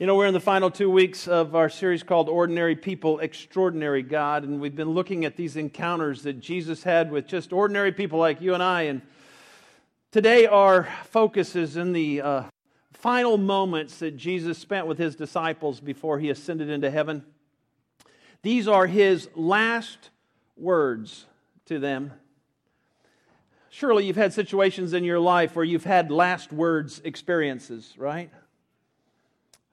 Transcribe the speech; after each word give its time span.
You 0.00 0.06
know, 0.06 0.14
we're 0.14 0.26
in 0.26 0.34
the 0.34 0.38
final 0.38 0.70
two 0.70 0.88
weeks 0.88 1.26
of 1.26 1.56
our 1.56 1.68
series 1.68 2.04
called 2.04 2.28
Ordinary 2.28 2.76
People, 2.76 3.18
Extraordinary 3.18 4.04
God, 4.04 4.44
and 4.44 4.60
we've 4.60 4.76
been 4.76 4.90
looking 4.90 5.24
at 5.24 5.34
these 5.34 5.56
encounters 5.56 6.22
that 6.22 6.38
Jesus 6.38 6.84
had 6.84 7.10
with 7.10 7.26
just 7.26 7.52
ordinary 7.52 7.90
people 7.90 8.20
like 8.20 8.40
you 8.40 8.54
and 8.54 8.62
I. 8.62 8.82
And 8.82 9.02
today, 10.12 10.46
our 10.46 10.86
focus 11.06 11.56
is 11.56 11.76
in 11.76 11.92
the 11.92 12.20
uh, 12.20 12.42
final 12.92 13.38
moments 13.38 13.98
that 13.98 14.16
Jesus 14.16 14.56
spent 14.56 14.86
with 14.86 14.98
his 14.98 15.16
disciples 15.16 15.80
before 15.80 16.20
he 16.20 16.30
ascended 16.30 16.70
into 16.70 16.92
heaven. 16.92 17.24
These 18.42 18.68
are 18.68 18.86
his 18.86 19.28
last 19.34 20.10
words 20.56 21.26
to 21.66 21.80
them. 21.80 22.12
Surely 23.68 24.06
you've 24.06 24.14
had 24.14 24.32
situations 24.32 24.92
in 24.92 25.02
your 25.02 25.18
life 25.18 25.56
where 25.56 25.64
you've 25.64 25.82
had 25.82 26.12
last 26.12 26.52
words 26.52 27.00
experiences, 27.04 27.94
right? 27.98 28.30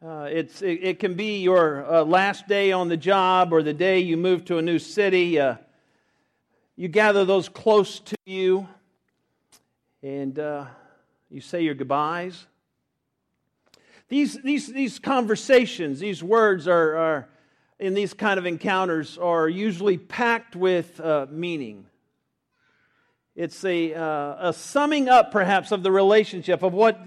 Uh, 0.06 0.30
it's, 0.32 0.62
it, 0.62 0.84
it, 0.84 1.00
can 1.00 1.16
be 1.16 1.42
your 1.42 1.84
uh, 1.92 2.04
last 2.04 2.48
day 2.48 2.71
on 2.71 2.89
the 2.89 2.98
job 2.98 3.52
or 3.52 3.64
the 3.64 3.74
day 3.74 3.98
you 3.98 4.16
move 4.16 4.46
to 4.46 4.60
a 4.60 4.62
new 4.62 4.78
city. 4.78 5.39
Uh, 5.39 5.56
you 6.75 6.88
gather 6.88 7.25
those 7.25 7.50
close 7.50 8.02
to 8.02 8.15
you 8.24 8.68
and 10.04 10.38
uh, 10.38 10.65
you 11.32 11.42
say 11.42 11.64
your 11.64 11.74
goodbyes. 11.74 12.46
These, 14.07 14.39
these, 14.43 14.71
these 14.71 15.00
conversations, 15.00 16.02
these 16.02 16.21
words 16.21 16.68
are, 16.68 16.98
are, 16.98 17.29
in 17.79 17.96
these 17.96 18.14
kind 18.14 18.37
of 18.37 18.46
encounters, 18.46 19.18
are 19.18 19.50
usually 19.50 19.98
packed 19.98 20.56
with 20.56 21.00
uh, 21.00 21.26
meaning. 21.32 21.87
It's 23.36 23.65
a, 23.65 23.96
uh, 23.96 24.50
a 24.50 24.54
summing 24.54 25.10
up, 25.10 25.32
perhaps, 25.32 25.71
of 25.71 25.82
the 25.82 25.92
relationship, 25.92 26.62
of 26.62 26.74
what 26.74 27.01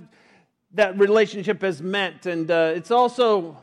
that 0.73 0.99
relationship 0.99 1.63
has 1.63 1.83
meant. 1.83 2.27
And 2.27 2.51
uh, 2.51 2.73
it's 2.75 2.91
also 2.91 3.57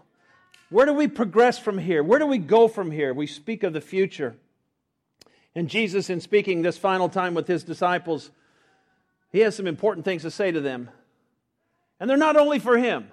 where 0.70 0.86
do 0.86 0.94
we 0.94 1.08
progress 1.08 1.60
from 1.60 1.78
here? 1.78 2.04
Where 2.04 2.20
do 2.20 2.26
we 2.26 2.38
go 2.38 2.68
from 2.68 2.92
here? 2.92 3.14
We 3.14 3.28
speak 3.28 3.64
of 3.64 3.74
the 3.74 3.82
future. 3.82 4.36
And 5.54 5.70
Jesus, 5.70 6.10
in 6.10 6.20
speaking 6.20 6.62
this 6.62 6.78
final 6.78 7.08
time 7.08 7.34
with 7.34 7.48
his 7.48 7.64
disciples, 7.64 8.32
he 9.32 9.40
has 9.40 9.56
some 9.56 9.68
important 9.68 10.06
things 10.06 10.24
to 10.24 10.32
say 10.32 10.52
to 10.52 10.60
them. 10.60 10.90
And 12.00 12.10
they're 12.10 12.18
not 12.18 12.36
only 12.36 12.60
for 12.60 12.78
him, 12.78 13.08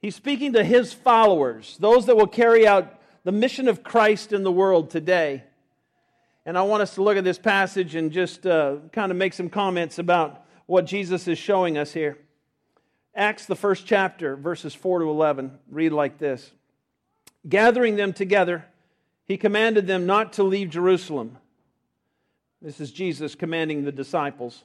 he's 0.00 0.14
speaking 0.14 0.54
to 0.54 0.64
his 0.64 0.92
followers, 0.92 1.76
those 1.80 2.06
that 2.06 2.16
will 2.16 2.26
carry 2.26 2.66
out 2.66 2.94
the 3.24 3.32
mission 3.32 3.68
of 3.68 3.82
Christ 3.82 4.32
in 4.32 4.42
the 4.42 4.52
world 4.52 4.90
today. 4.90 5.42
And 6.46 6.56
I 6.56 6.62
want 6.62 6.82
us 6.82 6.94
to 6.94 7.02
look 7.02 7.18
at 7.18 7.24
this 7.24 7.38
passage 7.38 7.94
and 7.94 8.10
just 8.10 8.46
uh, 8.46 8.76
kind 8.92 9.12
of 9.12 9.18
make 9.18 9.34
some 9.34 9.50
comments 9.50 9.98
about 9.98 10.46
what 10.64 10.86
Jesus 10.86 11.28
is 11.28 11.36
showing 11.36 11.76
us 11.76 11.92
here. 11.92 12.16
Acts, 13.18 13.46
the 13.46 13.56
first 13.56 13.84
chapter, 13.84 14.36
verses 14.36 14.76
4 14.76 15.00
to 15.00 15.10
11, 15.10 15.58
read 15.68 15.92
like 15.92 16.18
this 16.18 16.52
Gathering 17.48 17.96
them 17.96 18.12
together, 18.12 18.64
he 19.26 19.36
commanded 19.36 19.88
them 19.88 20.06
not 20.06 20.34
to 20.34 20.44
leave 20.44 20.70
Jerusalem. 20.70 21.36
This 22.62 22.80
is 22.80 22.92
Jesus 22.92 23.34
commanding 23.34 23.84
the 23.84 23.92
disciples, 23.92 24.62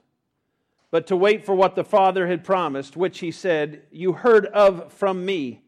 but 0.92 1.08
to 1.08 1.16
wait 1.16 1.44
for 1.44 1.56
what 1.56 1.76
the 1.76 1.84
Father 1.84 2.28
had 2.28 2.44
promised, 2.44 2.96
which 2.96 3.20
he 3.20 3.32
said, 3.32 3.82
You 3.92 4.14
heard 4.14 4.46
of 4.46 4.94
from 4.94 5.26
me. 5.26 5.62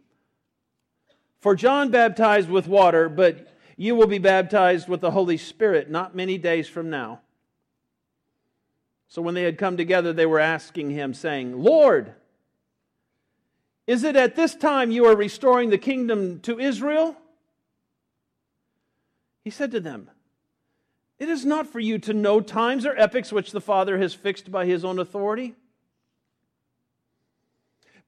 For 1.39 1.55
John 1.55 1.89
baptized 1.89 2.49
with 2.49 2.67
water, 2.67 3.09
but 3.09 3.47
you 3.77 3.95
will 3.95 4.07
be 4.07 4.19
baptized 4.19 4.87
with 4.87 5.01
the 5.01 5.11
Holy 5.11 5.37
Spirit 5.37 5.89
not 5.89 6.15
many 6.15 6.37
days 6.37 6.69
from 6.69 6.91
now. 6.91 7.21
So 9.07 9.23
when 9.23 9.33
they 9.33 9.43
had 9.43 9.57
come 9.57 9.75
together, 9.75 10.13
they 10.13 10.25
were 10.27 10.39
asking 10.39 10.91
him, 10.91 11.15
saying, 11.15 11.59
Lord, 11.59 12.13
is 13.87 14.03
it 14.03 14.15
at 14.15 14.35
this 14.35 14.55
time 14.55 14.91
you 14.91 15.05
are 15.05 15.15
restoring 15.15 15.69
the 15.69 15.77
kingdom 15.77 16.39
to 16.41 16.59
Israel? 16.59 17.15
He 19.43 19.51
said 19.51 19.71
to 19.71 19.79
them, 19.79 20.09
It 21.19 21.29
is 21.29 21.45
not 21.45 21.67
for 21.67 21.79
you 21.79 21.99
to 21.99 22.13
know 22.13 22.41
times 22.41 22.85
or 22.85 22.97
epochs 22.97 23.31
which 23.31 23.51
the 23.51 23.61
Father 23.61 23.99
has 23.99 24.13
fixed 24.13 24.51
by 24.51 24.65
his 24.65 24.83
own 24.83 24.97
authority. 24.97 25.53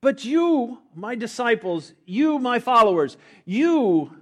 But 0.01 0.25
you, 0.25 0.79
my 0.95 1.15
disciples, 1.15 1.93
you, 2.05 2.39
my 2.39 2.59
followers, 2.59 3.17
you 3.45 4.15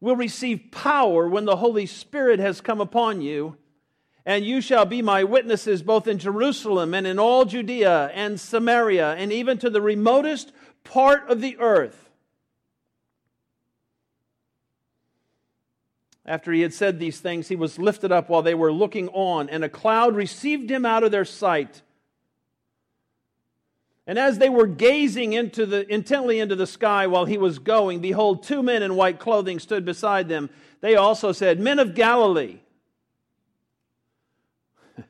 will 0.00 0.16
receive 0.16 0.70
power 0.70 1.28
when 1.28 1.44
the 1.46 1.56
Holy 1.56 1.86
Spirit 1.86 2.38
has 2.38 2.60
come 2.60 2.80
upon 2.80 3.20
you, 3.20 3.56
and 4.24 4.44
you 4.44 4.60
shall 4.60 4.84
be 4.84 5.02
my 5.02 5.24
witnesses 5.24 5.82
both 5.82 6.06
in 6.06 6.18
Jerusalem 6.18 6.94
and 6.94 7.06
in 7.06 7.18
all 7.18 7.44
Judea 7.44 8.10
and 8.14 8.38
Samaria, 8.40 9.14
and 9.14 9.32
even 9.32 9.58
to 9.58 9.70
the 9.70 9.80
remotest 9.80 10.52
part 10.86 11.28
of 11.28 11.40
the 11.40 11.58
earth. 11.58 12.10
After 16.24 16.52
he 16.52 16.62
had 16.62 16.74
said 16.74 16.98
these 16.98 17.20
things, 17.20 17.46
he 17.48 17.54
was 17.54 17.78
lifted 17.78 18.10
up 18.10 18.28
while 18.28 18.42
they 18.42 18.54
were 18.54 18.72
looking 18.72 19.08
on, 19.10 19.48
and 19.48 19.62
a 19.62 19.68
cloud 19.68 20.16
received 20.16 20.68
him 20.68 20.84
out 20.84 21.04
of 21.04 21.12
their 21.12 21.24
sight. 21.24 21.82
And 24.08 24.18
as 24.18 24.38
they 24.38 24.48
were 24.48 24.66
gazing 24.66 25.32
into 25.32 25.66
the, 25.66 25.92
intently 25.92 26.40
into 26.40 26.56
the 26.56 26.66
sky 26.66 27.06
while 27.06 27.26
he 27.26 27.38
was 27.38 27.60
going, 27.60 28.00
behold, 28.00 28.42
two 28.42 28.62
men 28.62 28.82
in 28.82 28.96
white 28.96 29.18
clothing 29.20 29.58
stood 29.58 29.84
beside 29.84 30.28
them. 30.28 30.50
They 30.80 30.96
also 30.96 31.32
said, 31.32 31.60
Men 31.60 31.78
of 31.78 31.94
Galilee. 31.94 32.58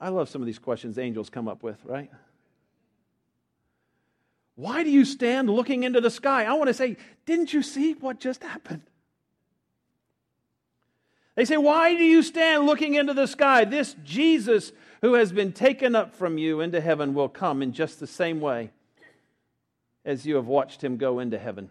I 0.00 0.08
love 0.10 0.28
some 0.28 0.42
of 0.42 0.46
these 0.46 0.60
questions 0.60 0.98
angels 0.98 1.30
come 1.30 1.48
up 1.48 1.62
with, 1.62 1.78
right? 1.84 2.10
Why 4.56 4.82
do 4.82 4.90
you 4.90 5.04
stand 5.04 5.48
looking 5.48 5.84
into 5.84 6.00
the 6.00 6.10
sky? 6.10 6.44
I 6.44 6.54
want 6.54 6.68
to 6.68 6.74
say, 6.74 6.96
didn't 7.24 7.52
you 7.52 7.62
see 7.62 7.92
what 7.92 8.18
just 8.18 8.42
happened? 8.42 8.82
They 11.36 11.44
say, 11.44 11.58
Why 11.58 11.94
do 11.94 12.02
you 12.02 12.22
stand 12.22 12.66
looking 12.66 12.94
into 12.94 13.14
the 13.14 13.26
sky? 13.26 13.64
This 13.64 13.94
Jesus 14.02 14.72
who 15.02 15.14
has 15.14 15.30
been 15.30 15.52
taken 15.52 15.94
up 15.94 16.16
from 16.16 16.38
you 16.38 16.60
into 16.60 16.80
heaven 16.80 17.14
will 17.14 17.28
come 17.28 17.62
in 17.62 17.72
just 17.72 18.00
the 18.00 18.06
same 18.06 18.40
way 18.40 18.70
as 20.04 20.24
you 20.24 20.36
have 20.36 20.46
watched 20.46 20.82
him 20.82 20.96
go 20.96 21.18
into 21.18 21.38
heaven. 21.38 21.68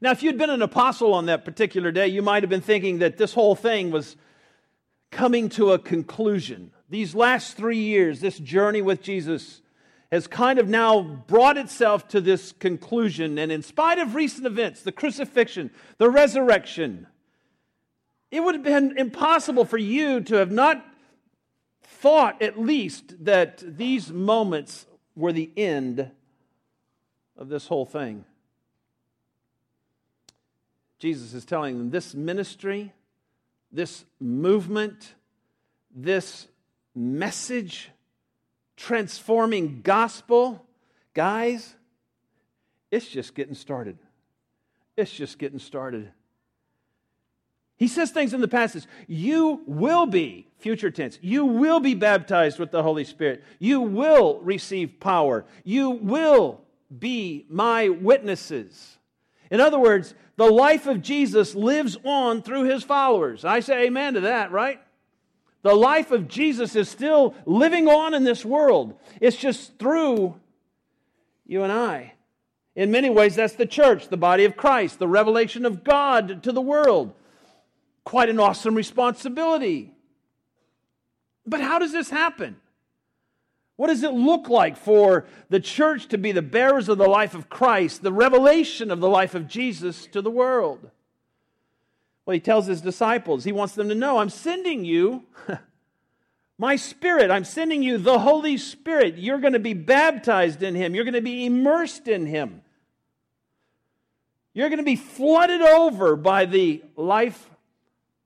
Now, 0.00 0.12
if 0.12 0.22
you'd 0.22 0.38
been 0.38 0.50
an 0.50 0.62
apostle 0.62 1.14
on 1.14 1.26
that 1.26 1.44
particular 1.44 1.90
day, 1.90 2.08
you 2.08 2.22
might 2.22 2.42
have 2.42 2.50
been 2.50 2.60
thinking 2.60 2.98
that 2.98 3.16
this 3.16 3.34
whole 3.34 3.54
thing 3.54 3.90
was 3.90 4.16
coming 5.10 5.48
to 5.50 5.72
a 5.72 5.78
conclusion. 5.78 6.70
These 6.90 7.14
last 7.14 7.56
three 7.56 7.78
years, 7.78 8.20
this 8.20 8.38
journey 8.38 8.82
with 8.82 9.02
Jesus, 9.02 9.62
has 10.14 10.28
kind 10.28 10.60
of 10.60 10.68
now 10.68 11.02
brought 11.02 11.56
itself 11.56 12.06
to 12.06 12.20
this 12.20 12.52
conclusion. 12.52 13.36
And 13.36 13.50
in 13.50 13.62
spite 13.62 13.98
of 13.98 14.14
recent 14.14 14.46
events, 14.46 14.82
the 14.82 14.92
crucifixion, 14.92 15.72
the 15.98 16.08
resurrection, 16.08 17.08
it 18.30 18.38
would 18.38 18.54
have 18.54 18.62
been 18.62 18.96
impossible 18.96 19.64
for 19.64 19.76
you 19.76 20.20
to 20.20 20.36
have 20.36 20.52
not 20.52 20.86
thought, 21.82 22.40
at 22.40 22.60
least, 22.60 23.24
that 23.24 23.60
these 23.66 24.12
moments 24.12 24.86
were 25.16 25.32
the 25.32 25.50
end 25.56 26.12
of 27.36 27.48
this 27.48 27.66
whole 27.66 27.84
thing. 27.84 28.24
Jesus 31.00 31.34
is 31.34 31.44
telling 31.44 31.76
them 31.76 31.90
this 31.90 32.14
ministry, 32.14 32.92
this 33.72 34.04
movement, 34.20 35.14
this 35.92 36.46
message 36.94 37.90
transforming 38.76 39.80
gospel, 39.82 40.64
guys, 41.14 41.74
it's 42.90 43.08
just 43.08 43.34
getting 43.34 43.54
started. 43.54 43.98
It's 44.96 45.12
just 45.12 45.38
getting 45.38 45.58
started. 45.58 46.12
He 47.76 47.88
says 47.88 48.10
things 48.12 48.32
in 48.32 48.40
the 48.40 48.48
passage. 48.48 48.86
You 49.08 49.62
will 49.66 50.06
be, 50.06 50.46
future 50.58 50.90
tense, 50.90 51.18
you 51.20 51.44
will 51.44 51.80
be 51.80 51.94
baptized 51.94 52.58
with 52.58 52.70
the 52.70 52.82
Holy 52.82 53.04
Spirit. 53.04 53.42
You 53.58 53.80
will 53.80 54.40
receive 54.40 55.00
power. 55.00 55.44
You 55.64 55.90
will 55.90 56.60
be 56.96 57.46
my 57.48 57.88
witnesses. 57.88 58.98
In 59.50 59.60
other 59.60 59.78
words, 59.78 60.14
the 60.36 60.50
life 60.50 60.86
of 60.86 61.02
Jesus 61.02 61.54
lives 61.54 61.96
on 62.04 62.42
through 62.42 62.64
his 62.64 62.82
followers. 62.82 63.44
I 63.44 63.60
say 63.60 63.86
amen 63.86 64.14
to 64.14 64.20
that, 64.22 64.52
right? 64.52 64.80
The 65.64 65.74
life 65.74 66.10
of 66.10 66.28
Jesus 66.28 66.76
is 66.76 66.90
still 66.90 67.34
living 67.46 67.88
on 67.88 68.12
in 68.12 68.22
this 68.22 68.44
world. 68.44 68.98
It's 69.18 69.38
just 69.38 69.78
through 69.78 70.38
you 71.46 71.62
and 71.62 71.72
I. 71.72 72.12
In 72.76 72.90
many 72.90 73.08
ways, 73.08 73.34
that's 73.34 73.54
the 73.54 73.64
church, 73.64 74.08
the 74.08 74.18
body 74.18 74.44
of 74.44 74.58
Christ, 74.58 74.98
the 74.98 75.08
revelation 75.08 75.64
of 75.64 75.82
God 75.82 76.42
to 76.42 76.52
the 76.52 76.60
world. 76.60 77.14
Quite 78.04 78.28
an 78.28 78.38
awesome 78.38 78.74
responsibility. 78.74 79.94
But 81.46 81.62
how 81.62 81.78
does 81.78 81.92
this 81.92 82.10
happen? 82.10 82.56
What 83.76 83.86
does 83.86 84.02
it 84.02 84.12
look 84.12 84.50
like 84.50 84.76
for 84.76 85.24
the 85.48 85.60
church 85.60 86.08
to 86.08 86.18
be 86.18 86.32
the 86.32 86.42
bearers 86.42 86.90
of 86.90 86.98
the 86.98 87.08
life 87.08 87.34
of 87.34 87.48
Christ, 87.48 88.02
the 88.02 88.12
revelation 88.12 88.90
of 88.90 89.00
the 89.00 89.08
life 89.08 89.34
of 89.34 89.48
Jesus 89.48 90.04
to 90.08 90.20
the 90.20 90.30
world? 90.30 90.90
Well, 92.24 92.34
he 92.34 92.40
tells 92.40 92.66
his 92.66 92.80
disciples, 92.80 93.44
he 93.44 93.52
wants 93.52 93.74
them 93.74 93.88
to 93.88 93.94
know, 93.94 94.18
I'm 94.18 94.30
sending 94.30 94.84
you 94.84 95.24
My 96.56 96.76
Spirit, 96.76 97.30
I'm 97.30 97.44
sending 97.44 97.82
you 97.82 97.98
the 97.98 98.20
Holy 98.20 98.56
Spirit. 98.58 99.18
You're 99.18 99.38
going 99.38 99.54
to 99.54 99.58
be 99.58 99.74
baptized 99.74 100.62
in 100.62 100.74
Him, 100.74 100.94
you're 100.94 101.04
going 101.04 101.14
to 101.14 101.20
be 101.20 101.46
immersed 101.46 102.08
in 102.08 102.26
Him. 102.26 102.62
You're 104.52 104.68
going 104.68 104.78
to 104.78 104.84
be 104.84 104.94
flooded 104.94 105.60
over 105.60 106.14
by 106.14 106.44
the 106.44 106.80
life 106.96 107.50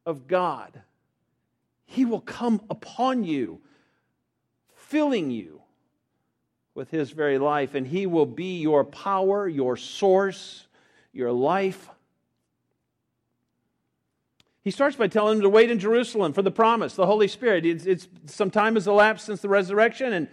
of 0.05 0.27
God. 0.27 0.83
He 1.87 2.05
will 2.05 2.21
come 2.21 2.61
upon 2.69 3.25
you, 3.25 3.63
filling 4.75 5.31
you 5.31 5.63
with 6.75 6.91
His 6.91 7.13
very 7.13 7.39
life, 7.39 7.75
and 7.75 7.87
He 7.87 8.05
will 8.05 8.27
be 8.27 8.61
your 8.61 8.85
power, 8.85 9.49
your 9.49 9.79
source, 9.79 10.67
your 11.15 11.33
life. 11.33 11.89
He 14.69 14.73
starts 14.73 14.97
by 14.97 15.07
telling 15.09 15.37
them 15.37 15.43
to 15.45 15.49
wait 15.49 15.71
in 15.71 15.79
Jerusalem 15.79 16.35
for 16.35 16.43
the 16.43 16.51
promise, 16.51 16.95
the 16.95 17.07
Holy 17.07 17.27
Spirit. 17.27 17.65
It's, 17.65 17.87
it's, 17.87 18.07
some 18.27 18.51
time 18.51 18.75
has 18.75 18.87
elapsed 18.87 19.25
since 19.25 19.41
the 19.41 19.49
resurrection, 19.49 20.13
and 20.13 20.29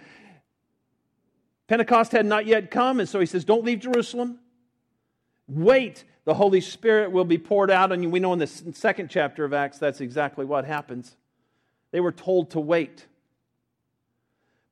Pentecost 1.70 2.12
had 2.12 2.26
not 2.26 2.46
yet 2.46 2.70
come, 2.70 3.00
and 3.00 3.08
so 3.08 3.22
he 3.22 3.26
says, 3.26 3.46
Don't 3.46 3.64
leave 3.64 3.80
Jerusalem. 3.80 4.40
Wait, 5.48 6.04
the 6.26 6.34
Holy 6.34 6.60
Spirit 6.60 7.14
will 7.14 7.24
be 7.24 7.38
poured 7.38 7.72
out 7.72 7.94
on 7.94 8.04
you. 8.04 8.10
We 8.10 8.20
know 8.20 8.34
in 8.34 8.40
the 8.40 8.48
second 8.48 9.10
chapter 9.10 9.46
of 9.46 9.54
Acts 9.54 9.78
that's 9.78 10.02
exactly 10.02 10.44
what 10.44 10.66
happens. 10.66 11.16
They 11.92 12.02
were 12.02 12.12
told 12.12 12.52
to 12.52 12.60
wait. 12.60 13.06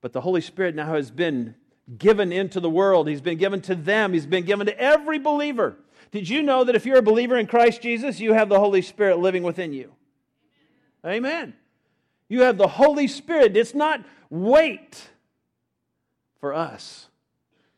But 0.02 0.12
the 0.12 0.20
Holy 0.20 0.42
Spirit 0.42 0.76
now 0.76 0.94
has 0.94 1.10
been 1.10 1.56
given 1.98 2.34
into 2.34 2.60
the 2.60 2.70
world. 2.70 3.08
He's 3.08 3.22
been 3.22 3.38
given 3.38 3.62
to 3.62 3.76
them. 3.76 4.12
He's 4.12 4.26
been 4.26 4.44
given 4.44 4.68
to 4.68 4.78
every 4.78 5.20
believer. 5.20 5.78
Did 6.14 6.30
you 6.30 6.44
know 6.44 6.64
that 6.64 6.76
if 6.76 6.86
you're 6.86 7.00
a 7.00 7.02
believer 7.02 7.36
in 7.36 7.48
Christ 7.48 7.82
Jesus, 7.82 8.20
you 8.20 8.34
have 8.34 8.48
the 8.48 8.60
Holy 8.60 8.84
Spirit 8.84 9.18
living 9.18 9.42
within 9.42 9.74
you? 9.74 9.92
Amen. 11.04 11.56
You 12.30 12.42
have 12.42 12.60
the 12.60 12.68
Holy 12.68 13.08
Spirit. 13.08 13.58
It's 13.58 13.74
not 13.74 14.06
wait 14.30 15.10
for 16.40 16.54
us. 16.54 17.08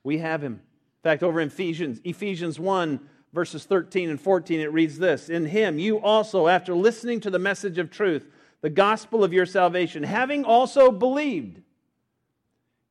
We 0.04 0.18
have 0.18 0.44
him. 0.44 0.56
In 0.56 1.02
fact, 1.02 1.24
over 1.24 1.40
in 1.40 1.48
Ephesians, 1.48 2.02
Ephesians 2.04 2.60
1, 2.60 3.00
verses 3.32 3.64
13 3.64 4.10
and 4.10 4.20
14, 4.20 4.60
it 4.60 4.74
reads 4.74 4.98
this 4.98 5.30
In 5.30 5.46
him 5.46 5.80
you 5.80 6.02
also, 6.02 6.50
after 6.50 6.76
listening 6.76 7.22
to 7.22 7.30
the 7.30 7.40
message 7.40 7.78
of 7.78 7.90
truth, 7.90 8.28
the 8.60 8.70
gospel 8.70 9.24
of 9.24 9.32
your 9.32 9.46
salvation, 9.46 10.04
having 10.04 10.44
also 10.44 10.92
believed, 10.92 11.62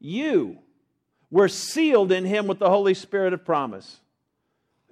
you 0.00 0.60
were 1.30 1.48
sealed 1.48 2.12
in 2.12 2.24
him 2.24 2.46
with 2.46 2.60
the 2.60 2.70
Holy 2.70 2.94
Spirit 2.94 3.34
of 3.34 3.44
promise 3.44 4.00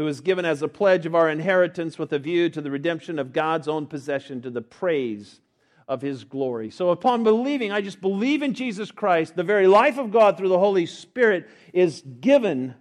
who 0.02 0.08
is 0.08 0.20
given 0.20 0.44
as 0.44 0.62
a 0.62 0.69
pledge 0.69 1.06
of 1.06 1.14
our 1.14 1.31
inheritance 1.31 1.96
with 1.96 2.12
a 2.12 2.19
view 2.19 2.50
to 2.50 2.60
the 2.60 2.72
redemption 2.72 3.20
of 3.20 3.32
God's 3.32 3.69
own 3.69 3.87
possession 3.87 4.43
to 4.43 4.50
the 4.50 4.60
praise 4.60 5.40
of 5.87 6.02
his 6.02 6.25
glory. 6.25 6.70
So, 6.70 6.90
upon 6.90 7.22
believing, 7.22 7.70
I 7.70 7.82
just 7.82 8.00
believe 8.00 8.43
in 8.43 8.52
Jesus 8.52 8.90
Christ, 8.90 9.37
the 9.37 9.44
very 9.44 9.69
life 9.69 9.99
of 9.99 10.10
God 10.10 10.37
through 10.37 10.49
the 10.49 10.58
Holy 10.58 10.87
Spirit 10.87 11.49
is 11.72 12.02
given 12.20 12.75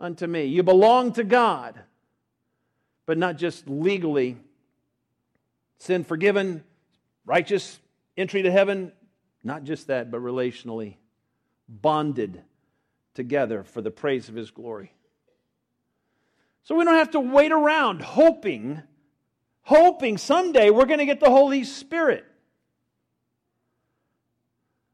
unto 0.00 0.26
me. 0.26 0.46
You 0.46 0.64
belong 0.64 1.12
to 1.12 1.22
God, 1.22 1.78
but 3.06 3.18
not 3.18 3.36
just 3.36 3.68
legally. 3.68 4.36
Sin 5.78 6.02
forgiven, 6.02 6.64
righteous 7.24 7.78
entry 8.16 8.42
to 8.42 8.50
heaven, 8.50 8.90
not 9.44 9.62
just 9.62 9.86
that, 9.86 10.10
but 10.10 10.20
relationally. 10.20 10.96
Bonded 11.68 12.42
together 13.14 13.62
for 13.62 13.80
the 13.80 13.92
praise 13.92 14.28
of 14.28 14.34
his 14.34 14.50
glory. 14.50 14.92
So 16.66 16.74
we 16.74 16.84
don't 16.84 16.94
have 16.94 17.12
to 17.12 17.20
wait 17.20 17.52
around 17.52 18.02
hoping, 18.02 18.82
hoping 19.62 20.18
someday 20.18 20.68
we're 20.68 20.86
going 20.86 20.98
to 20.98 21.06
get 21.06 21.20
the 21.20 21.30
Holy 21.30 21.62
Spirit. 21.62 22.24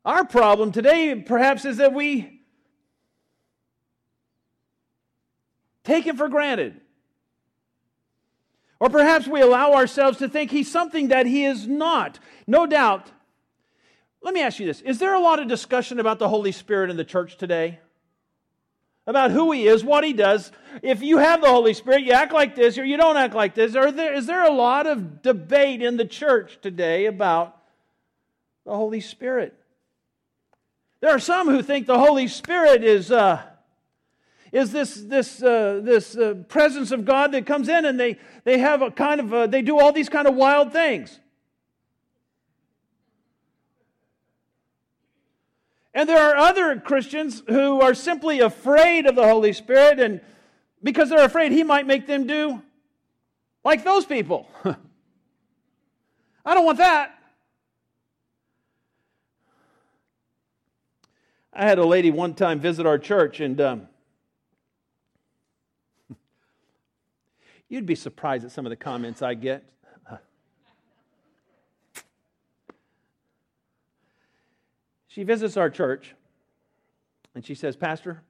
Our 0.05 0.27
problem 0.27 0.71
today, 0.71 1.15
perhaps, 1.15 1.65
is 1.65 1.79
that 1.79 1.95
we 1.95 2.43
take 5.83 6.05
Him 6.05 6.19
for 6.19 6.29
granted. 6.29 6.79
Or 8.79 8.91
perhaps 8.91 9.27
we 9.27 9.41
allow 9.41 9.73
ourselves 9.73 10.19
to 10.19 10.29
think 10.29 10.51
He's 10.51 10.71
something 10.71 11.09
that 11.09 11.25
He 11.25 11.47
is 11.47 11.67
not. 11.67 12.19
No 12.47 12.67
doubt. 12.67 13.11
Let 14.21 14.35
me 14.35 14.43
ask 14.43 14.61
you 14.61 14.67
this 14.67 14.83
Is 14.83 14.99
there 14.99 15.15
a 15.15 15.21
lot 15.21 15.39
of 15.39 15.49
discussion 15.49 15.99
about 15.99 16.19
the 16.19 16.29
Holy 16.29 16.53
Spirit 16.53 16.91
in 16.91 16.99
the 16.99 17.05
church 17.05 17.39
today? 17.39 17.81
About 19.07 19.31
who 19.31 19.51
he 19.53 19.67
is, 19.67 19.85
what 19.85 20.05
he 20.05 20.13
does. 20.13 20.53
If 20.83 21.03
you 21.03 21.19
have 21.19 21.41
the 21.41 21.49
Holy 21.49 21.75
Spirit, 21.75 22.03
you 22.03 22.13
act 22.13 22.33
like 22.33 22.55
this 22.55 22.79
or 22.79 22.85
you 22.85 22.97
don't 22.97 23.17
act 23.17 23.35
like 23.35 23.55
this. 23.55 23.75
Or 23.75 23.91
there, 23.91 24.15
is 24.15 24.27
there 24.27 24.45
a 24.45 24.53
lot 24.53 24.87
of 24.87 25.23
debate 25.23 25.83
in 25.83 25.97
the 25.97 26.05
church 26.05 26.59
today 26.63 27.07
about 27.07 27.57
the 28.65 28.75
Holy 28.75 29.01
Spirit? 29.01 29.55
There 31.01 31.11
are 31.11 31.19
some 31.19 31.49
who 31.49 31.63
think 31.63 31.87
the 31.87 31.99
Holy 31.99 32.29
Spirit 32.29 32.85
is, 32.85 33.11
uh, 33.11 33.43
is 34.53 34.71
this, 34.71 34.95
this, 34.95 35.43
uh, 35.43 35.81
this 35.83 36.17
uh, 36.17 36.35
presence 36.47 36.93
of 36.93 37.05
God 37.05 37.33
that 37.33 37.45
comes 37.45 37.69
in 37.69 37.85
and 37.85 37.99
they, 37.99 38.19
they 38.45 38.59
have 38.59 38.83
a 38.83 38.91
kind 38.93 39.21
of, 39.21 39.33
a, 39.33 39.49
they 39.49 39.63
do 39.63 39.81
all 39.81 39.93
these 39.93 40.09
kind 40.09 40.29
of 40.29 40.37
wild 40.37 40.73
things. 40.73 41.19
And 45.95 46.09
there 46.09 46.19
are 46.19 46.37
other 46.37 46.81
Christians 46.81 47.43
who 47.47 47.81
are 47.81 47.95
simply 47.95 48.41
afraid 48.41 49.07
of 49.07 49.15
the 49.15 49.27
Holy 49.27 49.53
Spirit, 49.53 50.01
and 50.01 50.21
because 50.83 51.11
they're 51.11 51.25
afraid 51.25 51.53
he 51.53 51.63
might 51.63 51.87
make 51.87 52.07
them 52.07 52.27
do 52.27 52.63
like 53.65 53.85
those 53.85 54.05
people. 54.05 54.49
I 56.45 56.55
don't 56.55 56.65
want 56.65 56.79
that. 56.79 57.19
I 61.53 61.65
had 61.65 61.79
a 61.79 61.85
lady 61.85 62.11
one 62.11 62.33
time 62.33 62.61
visit 62.61 62.87
our 62.87 62.99
church, 62.99 63.41
and 63.41 63.61
um, 63.61 63.89
you'd 67.69 67.85
be 67.85 67.95
surprised 67.95 68.47
at 68.47 68.51
some 68.51 68.65
of 68.65 68.71
the 68.71 68.77
comments 68.77 69.21
I 69.21 69.35
get. 69.35 69.63
She 75.13 75.25
visits 75.25 75.59
our 75.59 75.69
church 75.69 76.15
and 77.35 77.45
she 77.45 77.55
says, 77.55 77.77
Pastor, 77.77 78.23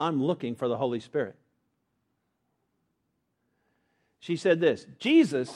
I'm 0.00 0.20
looking 0.20 0.56
for 0.56 0.66
the 0.66 0.76
Holy 0.76 0.98
Spirit. 0.98 1.36
She 4.18 4.34
said 4.34 4.60
this 4.60 4.86
Jesus, 4.98 5.54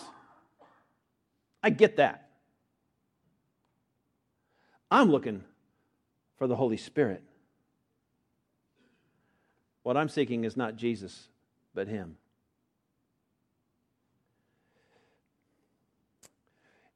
I 1.60 1.70
get 1.70 1.96
that. 1.96 2.28
I'm 4.92 5.10
looking 5.10 5.42
for 6.38 6.46
the 6.46 6.54
Holy 6.54 6.76
Spirit. 6.76 7.24
What 9.82 9.96
I'm 9.96 10.08
seeking 10.08 10.44
is 10.44 10.56
not 10.56 10.76
Jesus, 10.76 11.26
but 11.74 11.88
Him. 11.88 12.16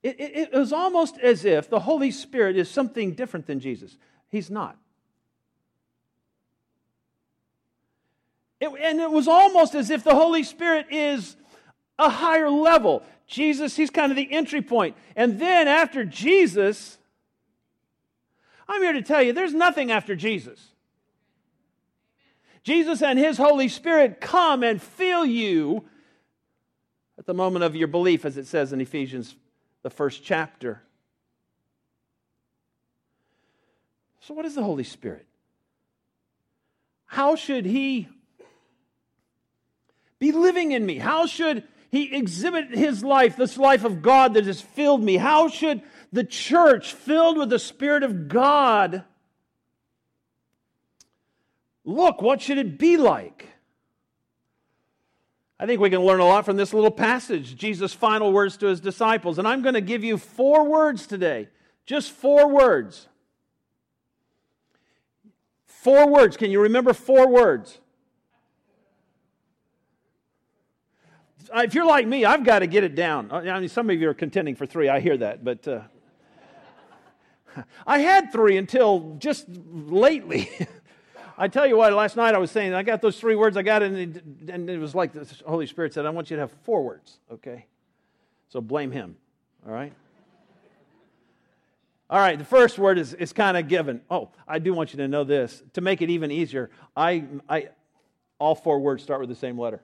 It, 0.03 0.19
it, 0.19 0.37
it, 0.37 0.53
was 0.53 0.73
almost 0.73 1.19
as 1.19 1.45
if 1.45 1.69
the 1.69 1.81
Holy 1.81 2.11
Spirit 2.11 2.57
is 2.57 2.71
something 2.71 3.13
different 3.13 3.47
than 3.47 3.61
Jesus. 3.61 3.97
He's 4.29 4.51
not. 4.51 4.79
It, 8.61 8.71
and 8.81 9.01
it 9.01 9.11
was 9.11 9.29
almost 9.29 9.75
as 9.75 9.91
if 9.91 10.03
the 10.03 10.15
Holy 10.15 10.43
Spirit 10.43 10.87
is 10.91 11.37
a 11.99 12.09
higher 12.09 12.49
level. 12.49 13.03
Jesus, 13.27 13.77
he's 13.77 13.91
kind 13.91 14.11
of 14.11 14.17
the 14.17 14.33
entry 14.33 14.63
point. 14.63 14.97
And 15.17 15.39
then 15.39 15.69
after 15.69 16.05
Jesus, 16.05 16.99
I'm 18.67 18.83
here 18.83 18.95
to 18.95 19.03
tell 19.03 19.23
you 19.23 19.35
there's 19.35 19.55
nothing 19.55 19.91
after 19.91 20.17
Jesus. 20.17 20.69
Jesus 22.63 23.03
and 23.03 23.19
his 23.19 23.37
Holy 23.37 23.69
Spirit 23.69 24.21
come 24.21 24.63
and 24.63 24.81
fill 24.81 25.27
you 25.27 25.85
at 27.19 27.27
the 27.27 27.35
moment 27.35 27.65
of 27.65 27.77
your 27.77 27.89
belief, 27.89 28.25
as 28.25 28.39
it 28.39 28.47
says 28.47 28.73
in 28.73 28.81
Ephesians 28.81 29.35
the 29.83 29.91
first 29.91 30.23
chapter. 30.23 30.83
So, 34.21 34.35
what 34.35 34.45
is 34.45 34.55
the 34.55 34.63
Holy 34.63 34.85
Spirit? 34.85 35.27
How 37.07 37.35
should 37.35 37.65
He 37.65 38.09
be 40.19 40.33
living 40.33 40.73
in 40.73 40.85
me? 40.85 40.99
How 40.99 41.27
should 41.27 41.65
He 41.91 42.15
exhibit 42.15 42.71
His 42.71 43.03
life, 43.03 43.37
this 43.37 43.57
life 43.57 43.85
of 43.85 44.03
God 44.03 44.35
that 44.35 44.45
has 44.45 44.61
filled 44.61 45.03
me? 45.03 45.17
How 45.17 45.49
should 45.49 45.83
the 46.13 46.25
church, 46.25 46.93
filled 46.93 47.39
with 47.39 47.51
the 47.51 47.59
Spirit 47.59 48.03
of 48.03 48.29
God, 48.29 49.05
look? 51.85 52.21
What 52.21 52.43
should 52.43 52.59
it 52.59 52.79
be 52.79 52.97
like? 52.97 53.49
I 55.61 55.67
think 55.67 55.79
we 55.79 55.91
can 55.91 56.01
learn 56.01 56.21
a 56.21 56.25
lot 56.25 56.47
from 56.47 56.57
this 56.57 56.73
little 56.73 56.91
passage, 56.91 57.55
Jesus' 57.55 57.93
final 57.93 58.33
words 58.33 58.57
to 58.57 58.67
his 58.69 58.81
disciples. 58.81 59.39
And 59.39 59.47
I'm 59.47 59.61
going 59.61 59.75
to 59.75 59.83
give 59.83 60.03
you 60.03 60.17
four 60.17 60.67
words 60.67 61.07
today. 61.07 61.49
Just 61.85 62.13
four 62.13 62.49
words. 62.49 63.09
Four 65.67 66.09
words. 66.09 66.39
Can 66.39 66.51
you 66.51 66.63
remember 66.63 66.95
four 66.95 67.29
words? 67.29 67.79
If 71.55 71.75
you're 71.75 71.85
like 71.85 72.07
me, 72.07 72.25
I've 72.25 72.45
got 72.45 72.61
to 72.61 72.67
get 72.67 72.83
it 72.83 72.95
down. 72.95 73.31
I 73.31 73.61
mean, 73.61 73.69
some 73.69 73.91
of 73.91 74.01
you 74.01 74.09
are 74.09 74.15
contending 74.15 74.55
for 74.55 74.65
three. 74.65 74.89
I 74.89 75.01
hear 75.01 75.19
that, 75.19 75.45
but 75.45 75.69
uh, 75.69 75.81
I 77.87 77.99
had 77.99 78.33
three 78.33 78.57
until 78.57 79.17
just 79.19 79.45
lately. 79.71 80.49
I 81.41 81.49
tell 81.49 81.67
you 81.67 81.79
what, 81.79 81.91
last 81.95 82.17
night 82.17 82.35
I 82.35 82.39
was 82.39 82.51
saying, 82.51 82.75
I 82.75 82.83
got 82.83 83.01
those 83.01 83.19
three 83.19 83.35
words, 83.35 83.57
I 83.57 83.63
got 83.63 83.83
it, 83.83 83.93
and, 83.93 84.51
and 84.51 84.69
it 84.69 84.79
was 84.79 84.95
like 84.95 85.15
the 85.15 85.27
Holy 85.47 85.67
Spirit 85.67 85.95
said, 85.95 86.05
I 86.05 86.11
want 86.11 86.29
you 86.31 86.37
to 86.37 86.43
have 86.43 86.53
four 86.65 86.85
words, 86.85 87.19
okay? 87.33 87.65
So 88.51 88.61
blame 88.61 88.91
Him, 88.91 89.17
all 89.67 89.73
right? 89.73 89.95
All 92.11 92.19
right, 92.19 92.39
the 92.39 92.45
first 92.45 92.79
word 92.79 92.99
is, 92.99 93.15
is 93.15 93.33
kind 93.33 93.57
of 93.57 93.69
given. 93.69 94.03
Oh, 94.11 94.29
I 94.47 94.59
do 94.59 94.75
want 94.75 94.93
you 94.93 94.99
to 94.99 95.09
know 95.09 95.25
this. 95.25 95.63
To 95.73 95.81
make 95.81 96.03
it 96.03 96.11
even 96.11 96.31
easier, 96.31 96.69
I, 96.95 97.25
I, 97.49 97.69
all 98.39 98.55
four 98.55 98.79
words 98.79 99.03
start 99.03 99.21
with 99.21 99.31
the 99.31 99.35
same 99.35 99.59
letter. 99.59 99.81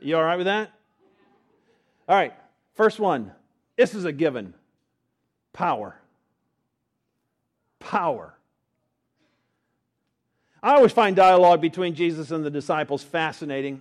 You 0.00 0.16
all 0.16 0.24
right 0.24 0.36
with 0.36 0.46
that? 0.46 0.70
All 2.08 2.16
right, 2.16 2.32
first 2.76 2.98
one. 2.98 3.30
This 3.76 3.94
is 3.94 4.06
a 4.06 4.12
given 4.12 4.54
power. 5.52 6.00
Power. 7.78 8.38
I 10.64 10.74
always 10.74 10.92
find 10.92 11.16
dialogue 11.16 11.60
between 11.60 11.96
Jesus 11.96 12.30
and 12.30 12.44
the 12.44 12.50
disciples 12.50 13.02
fascinating. 13.02 13.80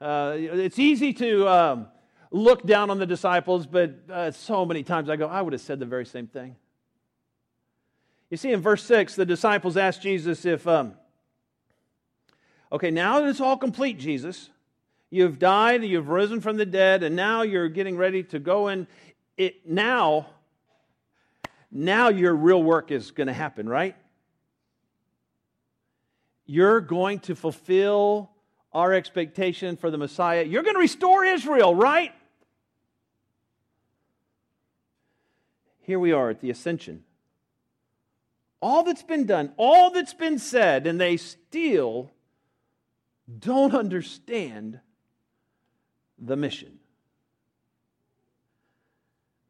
Uh, 0.00 0.34
it's 0.36 0.80
easy 0.80 1.12
to 1.12 1.48
um, 1.48 1.86
look 2.32 2.66
down 2.66 2.90
on 2.90 2.98
the 2.98 3.06
disciples, 3.06 3.66
but 3.66 3.94
uh, 4.10 4.32
so 4.32 4.66
many 4.66 4.82
times 4.82 5.08
I 5.08 5.14
go, 5.14 5.28
I 5.28 5.40
would 5.40 5.52
have 5.52 5.62
said 5.62 5.78
the 5.78 5.86
very 5.86 6.04
same 6.04 6.26
thing. 6.26 6.56
You 8.30 8.36
see, 8.36 8.50
in 8.50 8.60
verse 8.60 8.82
6, 8.82 9.14
the 9.14 9.24
disciples 9.24 9.76
asked 9.76 10.02
Jesus 10.02 10.44
if, 10.44 10.66
um, 10.66 10.94
okay, 12.72 12.90
now 12.90 13.20
that 13.20 13.28
it's 13.28 13.40
all 13.40 13.56
complete, 13.56 14.00
Jesus, 14.00 14.50
you've 15.08 15.38
died, 15.38 15.84
you've 15.84 16.08
risen 16.08 16.40
from 16.40 16.56
the 16.56 16.66
dead, 16.66 17.04
and 17.04 17.14
now 17.14 17.42
you're 17.42 17.68
getting 17.68 17.96
ready 17.96 18.24
to 18.24 18.40
go 18.40 18.66
in. 18.66 18.88
It, 19.36 19.68
now, 19.68 20.26
now 21.70 22.08
your 22.08 22.34
real 22.34 22.62
work 22.62 22.90
is 22.90 23.12
going 23.12 23.28
to 23.28 23.32
happen, 23.32 23.68
right? 23.68 23.94
You're 26.52 26.82
going 26.82 27.20
to 27.20 27.34
fulfill 27.34 28.30
our 28.74 28.92
expectation 28.92 29.78
for 29.78 29.90
the 29.90 29.96
Messiah. 29.96 30.42
You're 30.42 30.62
going 30.62 30.74
to 30.74 30.80
restore 30.80 31.24
Israel, 31.24 31.74
right? 31.74 32.12
Here 35.80 35.98
we 35.98 36.12
are 36.12 36.28
at 36.28 36.42
the 36.42 36.50
ascension. 36.50 37.04
All 38.60 38.82
that's 38.82 39.02
been 39.02 39.24
done, 39.24 39.54
all 39.56 39.92
that's 39.92 40.12
been 40.12 40.38
said, 40.38 40.86
and 40.86 41.00
they 41.00 41.16
still 41.16 42.10
don't 43.38 43.74
understand 43.74 44.78
the 46.18 46.36
mission. 46.36 46.80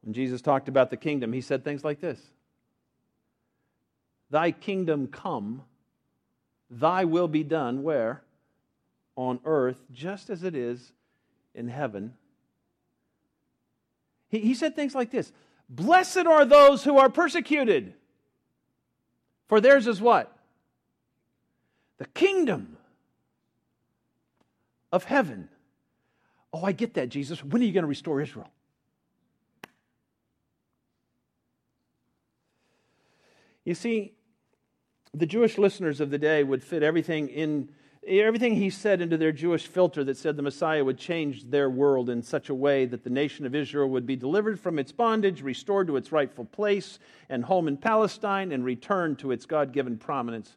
When 0.03 0.15
Jesus 0.15 0.41
talked 0.41 0.69
about 0.69 0.91
the 0.91 0.97
kingdom, 0.97 1.33
he 1.33 1.41
said 1.41 1.65
things 1.65 1.83
like 1.83 2.01
this 2.01 2.21
Thy 4.31 4.53
kingdom 4.53 5.09
come 5.09 5.65
Thy 6.73 7.05
will 7.05 7.29
be 7.29 7.45
done 7.45 7.83
where? 7.83 8.23
On 9.15 9.39
earth, 9.45 9.77
just 9.93 10.31
as 10.31 10.43
it 10.43 10.55
is 10.55 10.93
in 11.55 11.69
heaven. 11.69 12.15
He, 14.31 14.39
he 14.39 14.55
said 14.55 14.75
things 14.75 14.95
like 14.95 15.11
this 15.11 15.33
Blessed 15.69 16.27
are 16.27 16.47
those 16.47 16.83
who 16.83 16.97
are 16.97 17.11
persecuted, 17.11 17.93
for 19.49 19.61
theirs 19.61 19.87
is 19.87 20.01
what? 20.01 20.35
The 21.99 22.07
kingdom 22.07 22.79
of 24.91 25.05
heaven. 25.05 25.51
Oh, 26.55 26.65
I 26.65 26.73
get 26.73 26.95
that, 26.95 27.11
Jesus. 27.11 27.45
When 27.45 27.61
are 27.61 27.65
you 27.65 27.73
going 27.73 27.83
to 27.83 27.89
restore 27.89 28.21
Israel? 28.21 28.51
You 33.65 33.75
see, 33.75 34.15
the 35.15 35.27
Jewish 35.27 35.59
listeners 35.59 36.01
of 36.01 36.11
the 36.11 36.19
day 36.19 36.43
would 36.43 36.63
fit 36.63 36.83
everything 36.83 37.29
in 37.29 37.69
everything 38.07 38.57
he 38.57 38.71
said 38.71 39.01
into 39.01 39.17
their 39.17 39.31
Jewish 39.31 39.67
filter 39.67 40.03
that 40.03 40.17
said 40.17 40.37
the 40.37 40.43
Messiah 40.43 40.85
would 40.85 40.99
change 40.99 41.45
their 41.45 41.71
world 41.71 42.11
in 42.11 42.23
such 42.23 42.49
a 42.49 42.55
way 42.55 42.85
that 42.87 43.05
the 43.05 43.11
nation 43.11 43.47
of 43.47 43.55
Israel 43.55 43.89
would 43.91 44.07
be 44.07 44.17
delivered 44.17 44.59
from 44.59 44.79
its 44.79 44.91
bondage, 44.91 45.41
restored 45.41 45.87
to 45.87 45.97
its 45.97 46.11
rightful 46.11 46.45
place 46.47 46.99
and 47.29 47.45
home 47.45 47.69
in 47.69 47.77
Palestine, 47.77 48.51
and 48.51 48.65
returned 48.65 49.21
to 49.21 49.31
its 49.31 49.47
God 49.47 49.73
given 49.73 49.99
prominence 49.99 50.57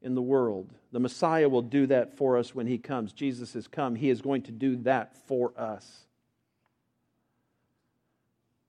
in 0.00 0.14
the 0.14 0.22
world. 0.22 0.72
The 0.92 1.00
Messiah 1.00 1.50
will 1.50 1.62
do 1.62 1.86
that 1.88 2.16
for 2.16 2.38
us 2.38 2.54
when 2.54 2.66
he 2.66 2.78
comes. 2.78 3.12
Jesus 3.12 3.52
has 3.52 3.68
come. 3.68 3.94
He 3.94 4.08
is 4.08 4.22
going 4.22 4.42
to 4.42 4.52
do 4.52 4.76
that 4.76 5.14
for 5.26 5.52
us. 5.58 6.06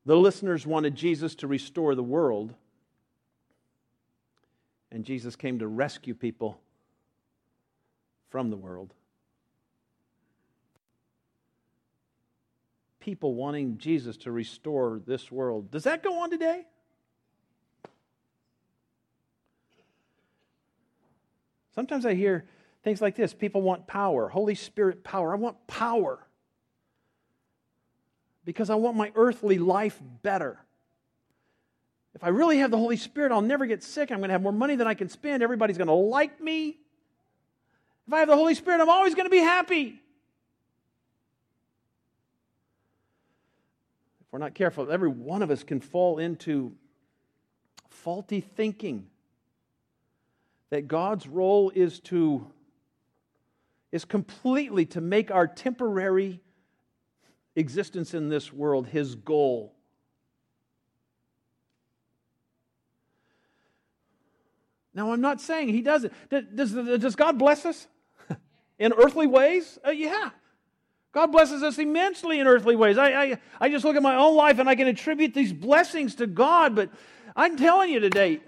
The 0.06 0.18
listeners 0.18 0.68
wanted 0.68 0.96
Jesus 0.96 1.36
to 1.36 1.48
restore 1.48 1.96
the 1.96 2.04
world. 2.04 2.56
And 4.91 5.05
Jesus 5.05 5.36
came 5.36 5.60
to 5.60 5.67
rescue 5.67 6.13
people 6.13 6.60
from 8.29 8.50
the 8.50 8.57
world. 8.57 8.93
People 13.00 13.33
wanting 13.33 13.77
Jesus 13.77 14.17
to 14.17 14.31
restore 14.31 15.01
this 15.05 15.31
world. 15.31 15.71
Does 15.71 15.83
that 15.86 16.03
go 16.03 16.21
on 16.21 16.29
today? 16.29 16.65
Sometimes 21.74 22.05
I 22.05 22.13
hear 22.13 22.45
things 22.83 23.01
like 23.01 23.15
this 23.15 23.33
people 23.33 23.62
want 23.62 23.88
power, 23.88 24.27
Holy 24.27 24.55
Spirit 24.55 25.03
power. 25.03 25.33
I 25.33 25.38
want 25.38 25.67
power 25.67 26.19
because 28.43 28.69
I 28.69 28.75
want 28.75 28.98
my 28.98 29.12
earthly 29.15 29.57
life 29.57 30.00
better. 30.21 30.60
If 32.13 32.24
I 32.24 32.27
really 32.27 32.58
have 32.58 32.72
the 32.72 32.77
Holy 32.77 32.98
Spirit, 32.98 33.32
I'll 33.32 33.41
never 33.41 33.65
get 33.65 33.84
sick. 33.84 34.12
I'm 34.12 34.18
going 34.18 34.30
to 34.30 34.34
have 34.34 34.41
more 34.41 34.51
money 34.51 34.75
than 34.75 34.88
I 34.88 34.94
can 34.94 35.08
spend. 35.08 35.41
Everybody's 35.41 35.77
going 35.77 35.88
to 35.88 35.94
like 35.94 36.41
me. 36.41 36.77
If 38.08 38.13
I 38.13 38.20
have 38.20 38.27
the 38.27 38.36
Holy 38.36 38.56
Spirit, 38.56 38.82
I'm 38.82 38.89
always 38.89 39.15
going 39.15 39.25
to 39.25 39.32
be 39.32 39.38
happy. 39.38 40.01
If 44.20 44.27
we're 44.32 44.39
not 44.39 44.53
careful, 44.53 44.91
every 44.91 45.10
one 45.10 45.41
of 45.41 45.51
us 45.51 45.63
can 45.63 45.80
fall 45.80 46.18
into 46.20 46.74
faulty 47.89 48.41
thinking 48.41 49.08
that 50.70 50.88
God's 50.88 51.27
role 51.27 51.72
is 51.74 52.00
to 52.01 52.48
is 53.91 54.06
completely 54.06 54.86
to 54.86 55.01
make 55.01 55.32
our 55.32 55.46
temporary 55.46 56.39
existence 57.56 58.13
in 58.13 58.30
this 58.30 58.51
world 58.53 58.88
his 58.88 59.15
goal. 59.15 59.75
Now, 64.93 65.13
I'm 65.13 65.21
not 65.21 65.39
saying 65.39 65.69
he 65.69 65.81
doesn't. 65.81 66.13
Does, 66.29 66.74
does 66.74 67.15
God 67.15 67.38
bless 67.38 67.65
us 67.65 67.88
in 68.79 68.93
earthly 68.93 69.27
ways? 69.27 69.79
Uh, 69.86 69.91
yeah. 69.91 70.31
God 71.13 71.27
blesses 71.27 71.62
us 71.62 71.77
immensely 71.77 72.39
in 72.39 72.48
earthly 72.48 72.75
ways. 72.75 72.98
I, 72.98 73.24
I, 73.24 73.38
I 73.60 73.69
just 73.69 73.83
look 73.83 73.95
at 73.95 74.03
my 74.03 74.15
own 74.15 74.36
life 74.36 74.60
and 74.60 74.69
I 74.69 74.75
can 74.75 74.88
attribute 74.88 75.33
these 75.33 75.51
blessings 75.51 76.15
to 76.15 76.27
God, 76.27 76.75
but 76.75 76.89
I'm 77.36 77.57
telling 77.57 77.89
you 77.89 78.00
today, 78.00 78.41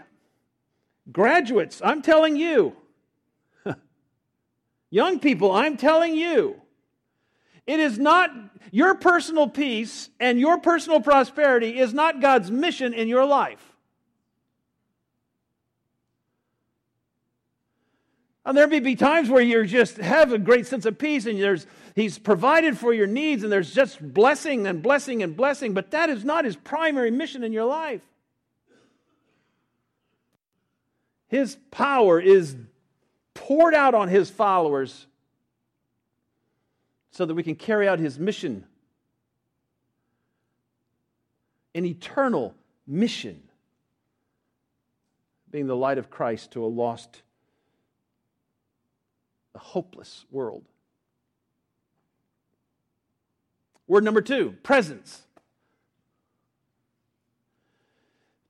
graduates, 1.11 1.81
I'm 1.83 2.01
telling 2.01 2.37
you, 2.37 2.75
young 4.89 5.19
people, 5.19 5.51
I'm 5.51 5.75
telling 5.75 6.15
you, 6.15 6.61
it 7.67 7.79
is 7.79 7.99
not 7.99 8.31
your 8.71 8.95
personal 8.95 9.47
peace 9.49 10.09
and 10.19 10.39
your 10.39 10.57
personal 10.57 11.01
prosperity 11.01 11.77
is 11.77 11.93
not 11.93 12.21
God's 12.21 12.49
mission 12.49 12.93
in 12.93 13.07
your 13.09 13.25
life. 13.25 13.72
And 18.45 18.57
there 18.57 18.67
may 18.67 18.79
be 18.79 18.95
times 18.95 19.29
where 19.29 19.41
you 19.41 19.65
just 19.65 19.97
have 19.97 20.33
a 20.33 20.37
great 20.37 20.67
sense 20.67 20.85
of 20.85 20.97
peace 20.97 21.25
and 21.25 21.41
there's, 21.41 21.65
he's 21.95 22.19
provided 22.19 22.77
for 22.77 22.93
your 22.93 23.07
needs 23.07 23.43
and 23.43 23.51
there's 23.51 23.73
just 23.73 24.13
blessing 24.13 24.67
and 24.67 24.83
blessing 24.83 25.23
and 25.23 25.35
blessing, 25.35 25.73
but 25.73 25.91
that 25.91 26.09
is 26.09 26.25
not 26.25 26.43
his 26.43 26.57
primary 26.57 27.11
mission 27.11 27.43
in 27.43 27.53
your 27.53 27.65
life. 27.65 28.01
His 31.29 31.57
power 31.71 32.19
is 32.19 32.55
poured 33.33 33.73
out 33.73 33.95
on 33.95 34.09
his 34.09 34.29
followers 34.29 35.07
so 37.11 37.25
that 37.25 37.33
we 37.33 37.43
can 37.43 37.55
carry 37.55 37.87
out 37.87 37.99
his 37.99 38.19
mission 38.19 38.65
an 41.75 41.85
eternal 41.85 42.53
mission 42.85 43.41
being 45.49 45.67
the 45.67 45.75
light 45.75 45.97
of 45.97 46.09
Christ 46.09 46.51
to 46.51 46.63
a 46.63 46.67
lost 46.67 47.21
a 49.55 49.59
hopeless 49.59 50.25
world. 50.31 50.63
Word 53.87 54.03
number 54.03 54.21
two 54.21 54.55
presence. 54.63 55.23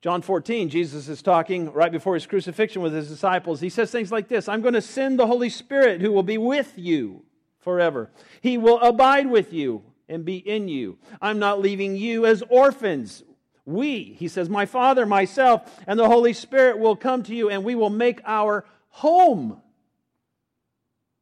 John 0.02 0.22
14, 0.22 0.68
Jesus 0.68 1.08
is 1.08 1.22
talking 1.22 1.72
right 1.72 1.92
before 1.92 2.14
his 2.14 2.26
crucifixion 2.26 2.82
with 2.82 2.94
his 2.94 3.08
disciples. 3.08 3.62
He 3.62 3.70
says 3.70 3.90
things 3.90 4.12
like 4.12 4.28
this 4.28 4.50
I'm 4.50 4.62
going 4.62 4.74
to 4.74 4.82
send 4.82 5.18
the 5.18 5.28
Holy 5.28 5.50
Spirit 5.50 6.02
who 6.02 6.12
will 6.12 6.24
be 6.24 6.38
with 6.38 6.74
you 6.76 7.24
forever. 7.60 8.12
He 8.42 8.58
will 8.58 8.80
abide 8.82 9.28
with 9.28 9.54
you 9.54 9.84
and 10.10 10.26
be 10.26 10.38
in 10.38 10.68
you. 10.68 10.98
I'm 11.22 11.40
not 11.40 11.62
leaving 11.62 11.96
you 11.96 12.26
as 12.26 12.44
orphans. 12.50 13.24
We, 13.66 14.04
he 14.04 14.28
says, 14.28 14.50
my 14.50 14.66
Father, 14.66 15.06
myself, 15.06 15.74
and 15.88 15.98
the 15.98 16.10
Holy 16.10 16.34
Spirit 16.34 16.80
will 16.80 16.98
come 16.98 17.24
to 17.24 17.34
you, 17.34 17.50
and 17.50 17.64
we 17.64 17.76
will 17.76 17.90
make 17.90 18.20
our 18.26 18.66
home 18.90 19.62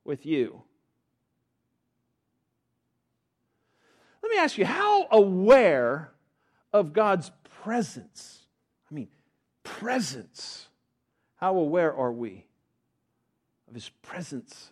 with 0.03 0.25
you. 0.25 0.61
Let 4.21 4.31
me 4.31 4.37
ask 4.37 4.57
you, 4.57 4.65
how 4.65 5.07
aware 5.11 6.11
of 6.71 6.93
God's 6.93 7.31
presence? 7.63 8.45
I 8.89 8.93
mean, 8.93 9.07
presence. 9.63 10.67
How 11.35 11.57
aware 11.57 11.93
are 11.93 12.11
we 12.11 12.45
of 13.67 13.73
his 13.73 13.89
presence? 14.01 14.71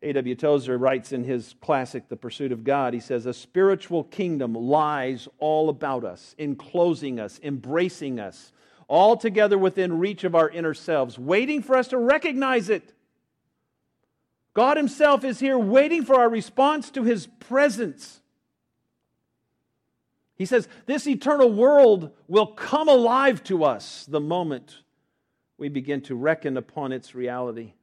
A.W. 0.00 0.36
Tozer 0.36 0.78
writes 0.78 1.10
in 1.12 1.24
his 1.24 1.56
classic, 1.60 2.08
The 2.08 2.16
Pursuit 2.16 2.52
of 2.52 2.62
God, 2.62 2.94
he 2.94 3.00
says, 3.00 3.26
A 3.26 3.34
spiritual 3.34 4.04
kingdom 4.04 4.54
lies 4.54 5.26
all 5.40 5.68
about 5.68 6.04
us, 6.04 6.36
enclosing 6.38 7.18
us, 7.18 7.40
embracing 7.42 8.20
us, 8.20 8.52
all 8.88 9.16
together 9.16 9.58
within 9.58 9.98
reach 9.98 10.24
of 10.24 10.34
our 10.34 10.48
inner 10.48 10.74
selves, 10.74 11.18
waiting 11.18 11.62
for 11.62 11.76
us 11.76 11.88
to 11.88 11.98
recognize 11.98 12.70
it. 12.70 12.94
God 14.54 14.76
Himself 14.76 15.24
is 15.24 15.38
here 15.38 15.58
waiting 15.58 16.04
for 16.04 16.16
our 16.16 16.28
response 16.28 16.90
to 16.90 17.04
His 17.04 17.26
presence. 17.38 18.20
He 20.34 20.46
says, 20.46 20.66
This 20.86 21.06
eternal 21.06 21.52
world 21.52 22.12
will 22.26 22.46
come 22.46 22.88
alive 22.88 23.44
to 23.44 23.64
us 23.64 24.06
the 24.08 24.20
moment 24.20 24.78
we 25.58 25.68
begin 25.68 26.00
to 26.02 26.14
reckon 26.14 26.56
upon 26.56 26.92
its 26.92 27.14
reality. 27.14 27.74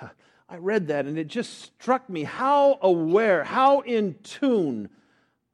I 0.48 0.56
read 0.56 0.86
that 0.86 1.04
and 1.04 1.18
it 1.18 1.26
just 1.26 1.60
struck 1.60 2.08
me 2.08 2.24
how 2.24 2.78
aware, 2.80 3.44
how 3.44 3.80
in 3.80 4.14
tune, 4.22 4.88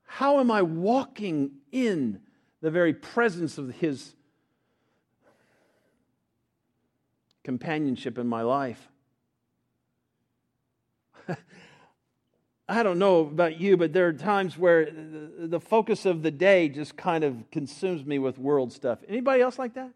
how 0.04 0.38
am 0.38 0.50
I 0.50 0.62
walking 0.62 1.52
in 1.72 2.20
the 2.64 2.70
very 2.70 2.94
presence 2.94 3.58
of 3.58 3.74
His 3.74 4.14
companionship 7.44 8.16
in 8.16 8.26
my 8.26 8.40
life? 8.40 8.88
I 12.66 12.82
don't 12.82 12.98
know 12.98 13.20
about 13.20 13.60
you, 13.60 13.76
but 13.76 13.92
there 13.92 14.06
are 14.06 14.14
times 14.14 14.56
where 14.56 14.88
the 14.90 15.60
focus 15.60 16.06
of 16.06 16.22
the 16.22 16.30
day 16.30 16.70
just 16.70 16.96
kind 16.96 17.22
of 17.22 17.50
consumes 17.50 18.06
me 18.06 18.18
with 18.18 18.38
world 18.38 18.72
stuff. 18.72 19.00
Anybody 19.06 19.42
else 19.42 19.58
like 19.58 19.74
that? 19.74 19.90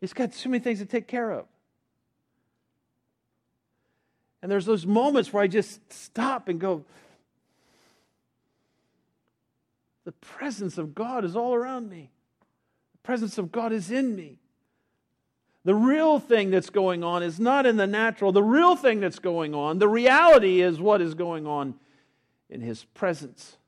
It's 0.00 0.14
got 0.14 0.32
so 0.32 0.48
many 0.48 0.64
things 0.64 0.78
to 0.78 0.86
take 0.86 1.06
care 1.06 1.32
of. 1.32 1.44
And 4.40 4.50
there's 4.50 4.64
those 4.64 4.86
moments 4.86 5.34
where 5.34 5.42
I 5.42 5.48
just 5.48 5.92
stop 5.92 6.48
and 6.48 6.58
go, 6.58 6.86
the 10.08 10.12
presence 10.12 10.78
of 10.78 10.94
God 10.94 11.22
is 11.22 11.36
all 11.36 11.54
around 11.54 11.90
me. 11.90 12.08
The 12.92 12.98
presence 13.02 13.36
of 13.36 13.52
God 13.52 13.74
is 13.74 13.90
in 13.90 14.16
me. 14.16 14.38
The 15.66 15.74
real 15.74 16.18
thing 16.18 16.50
that's 16.50 16.70
going 16.70 17.04
on 17.04 17.22
is 17.22 17.38
not 17.38 17.66
in 17.66 17.76
the 17.76 17.86
natural. 17.86 18.32
The 18.32 18.42
real 18.42 18.74
thing 18.74 19.00
that's 19.00 19.18
going 19.18 19.54
on, 19.54 19.78
the 19.78 19.86
reality 19.86 20.62
is 20.62 20.80
what 20.80 21.02
is 21.02 21.12
going 21.12 21.46
on 21.46 21.74
in 22.48 22.62
His 22.62 22.84
presence. 22.84 23.58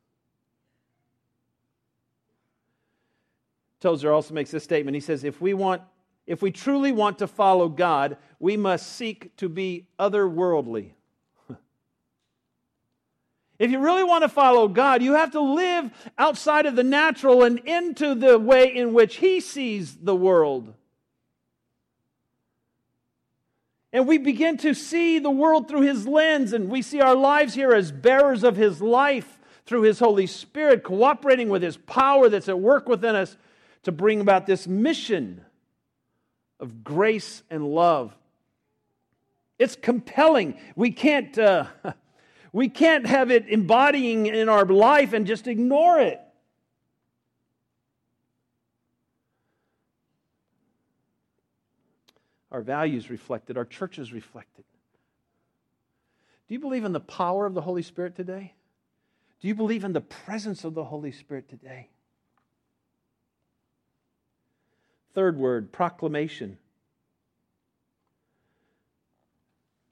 Tozer 3.81 4.11
also 4.11 4.33
makes 4.33 4.51
this 4.51 4.65
statement. 4.65 4.95
He 4.95 5.03
says, 5.03 5.25
if 5.25 5.43
we 5.43 5.53
want 5.53 5.83
if 6.27 6.41
we 6.41 6.51
truly 6.51 6.91
want 6.91 7.19
to 7.19 7.27
follow 7.27 7.69
God, 7.69 8.17
we 8.39 8.57
must 8.57 8.95
seek 8.95 9.37
to 9.37 9.51
be 9.51 9.89
otherworldly. 9.99 10.93
If 13.61 13.71
you 13.71 13.79
really 13.79 14.03
want 14.03 14.23
to 14.23 14.29
follow 14.29 14.69
God, 14.69 15.03
you 15.03 15.13
have 15.13 15.33
to 15.33 15.41
live 15.41 15.91
outside 16.17 16.65
of 16.65 16.77
the 16.77 16.83
natural 16.83 17.45
and 17.45 17.59
into 17.61 18.15
the 18.15 18.39
way 18.39 18.75
in 18.75 18.95
which 18.95 19.17
He 19.17 19.41
sees 19.41 19.95
the 19.97 20.17
world. 20.17 20.73
And 23.93 24.09
we 24.09 24.17
begin 24.17 24.57
to 24.59 24.73
see 24.73 25.19
the 25.19 25.31
world 25.31 25.69
through 25.69 25.83
His 25.83 26.07
lens, 26.07 26.55
and 26.55 26.71
we 26.71 26.81
see 26.81 27.03
our 27.03 27.15
lives 27.15 27.53
here 27.53 27.75
as 27.75 27.93
bearers 27.93 28.45
of 28.45 28.57
His 28.57 28.81
life 28.81 29.39
through 29.67 29.83
His 29.83 29.99
Holy 29.99 30.27
Spirit, 30.27 30.83
cooperating 30.83 31.51
with 31.51 31.63
His 31.63 31.77
power 31.77 32.31
that's 32.31 32.49
at 32.49 32.59
work 32.59 32.89
within 32.89 33.15
us 33.15 33.37
to 33.83 33.93
bring 33.93 34.23
about 34.23 34.47
this 34.47 34.67
mission 34.67 35.45
of 36.59 36.83
grace 36.83 37.43
and 37.51 37.67
love. 37.67 38.17
It's 39.59 39.77
compelling. 39.77 40.59
We 40.77 40.93
can't, 40.93 41.39
uh, 41.39 41.67
we 42.53 42.69
can't 42.69 43.07
have 43.07 43.31
it 43.31 43.49
embodying 43.49 44.27
in 44.27 44.49
our 44.49 44.65
life 44.65 45.13
and 45.13 45.27
just 45.27 45.47
ignore 45.47 45.99
it. 46.01 46.21
Our 52.51 52.63
values 52.63 53.11
reflected, 53.11 53.57
our 53.57 53.65
churches 53.65 54.13
reflected. 54.13 54.65
Do 56.49 56.55
you 56.55 56.61
believe 56.61 56.85
in 56.85 56.93
the 56.93 56.99
power 56.99 57.47
of 57.47 57.55
the 57.55 57.61
Holy 57.61 57.83
Spirit 57.83 58.17
today? 58.17 58.55
Do 59.41 59.49
you 59.49 59.55
believe 59.55 59.85
in 59.85 59.93
the 59.93 60.01
presence 60.01 60.65
of 60.65 60.75
the 60.75 60.85
Holy 60.85 61.13
Spirit 61.13 61.49
today? 61.49 61.89
Third 65.15 65.37
word, 65.37 65.73
proclamation. 65.73 66.59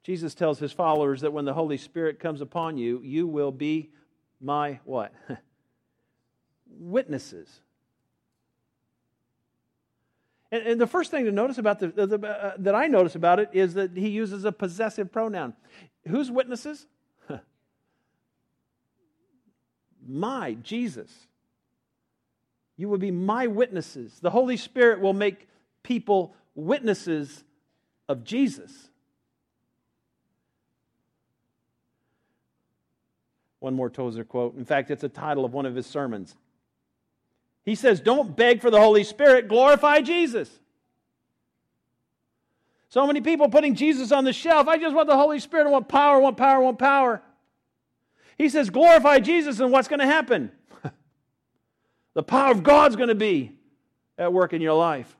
Jesus 0.09 0.33
tells 0.33 0.57
his 0.57 0.71
followers 0.71 1.21
that 1.21 1.33
when 1.33 1.45
the 1.45 1.53
Holy 1.53 1.77
Spirit 1.77 2.19
comes 2.19 2.41
upon 2.41 2.79
you, 2.79 2.99
you 3.03 3.27
will 3.27 3.51
be 3.51 3.91
my 4.41 4.79
what? 4.83 5.13
Witnesses. 6.79 7.47
And, 10.51 10.63
and, 10.65 10.81
the 10.81 10.87
first 10.87 11.11
thing 11.11 11.25
to 11.25 11.31
notice 11.31 11.59
about 11.59 11.77
the, 11.77 11.89
the 11.89 12.27
uh, 12.27 12.53
that 12.57 12.73
I 12.73 12.87
notice 12.87 13.13
about 13.13 13.39
it 13.39 13.51
is 13.53 13.75
that 13.75 13.95
he 13.95 14.09
uses 14.09 14.45
a 14.45 14.51
possessive 14.51 15.11
pronoun. 15.11 15.53
Whose 16.07 16.31
witnesses? 16.31 16.87
my, 20.07 20.55
Jesus. 20.63 21.11
You 22.77 22.89
will 22.89 22.97
be 22.97 23.11
my 23.11 23.45
witnesses. 23.45 24.19
The 24.21 24.31
Holy 24.31 24.57
Spirit 24.57 25.01
will 25.01 25.13
make 25.13 25.47
people 25.83 26.33
witnesses 26.55 27.43
of 28.07 28.23
Jesus. 28.23 28.89
One 33.59 33.73
more 33.73 33.89
Tozer 33.89 34.23
quote. 34.23 34.55
In 34.57 34.65
fact, 34.65 34.89
it's 34.89 35.03
a 35.03 35.09
title 35.09 35.45
of 35.45 35.53
one 35.53 35.65
of 35.65 35.75
his 35.75 35.85
sermons. 35.85 36.35
He 37.65 37.75
says, 37.75 37.99
Don't 37.99 38.35
beg 38.35 38.61
for 38.61 38.71
the 38.71 38.79
Holy 38.79 39.03
Spirit, 39.03 39.47
glorify 39.47 40.01
Jesus. 40.01 40.49
So 42.89 43.05
many 43.05 43.21
people 43.21 43.49
putting 43.49 43.75
Jesus 43.75 44.11
on 44.11 44.23
the 44.23 44.33
shelf. 44.33 44.67
I 44.67 44.77
just 44.77 44.95
want 44.95 45.07
the 45.07 45.15
Holy 45.15 45.39
Spirit. 45.39 45.67
I 45.67 45.69
want 45.69 45.87
power, 45.87 46.15
I 46.15 46.19
want 46.19 46.37
power, 46.37 46.55
I 46.55 46.59
want 46.59 46.79
power. 46.79 47.21
He 48.37 48.49
says, 48.49 48.69
Glorify 48.69 49.19
Jesus, 49.19 49.59
and 49.59 49.71
what's 49.71 49.87
going 49.87 49.99
to 49.99 50.07
happen? 50.07 50.51
The 52.15 52.23
power 52.23 52.51
of 52.51 52.63
God's 52.63 52.95
going 52.95 53.09
to 53.09 53.15
be 53.15 53.51
at 54.17 54.33
work 54.33 54.51
in 54.51 54.61
your 54.61 54.73
life. 54.73 55.15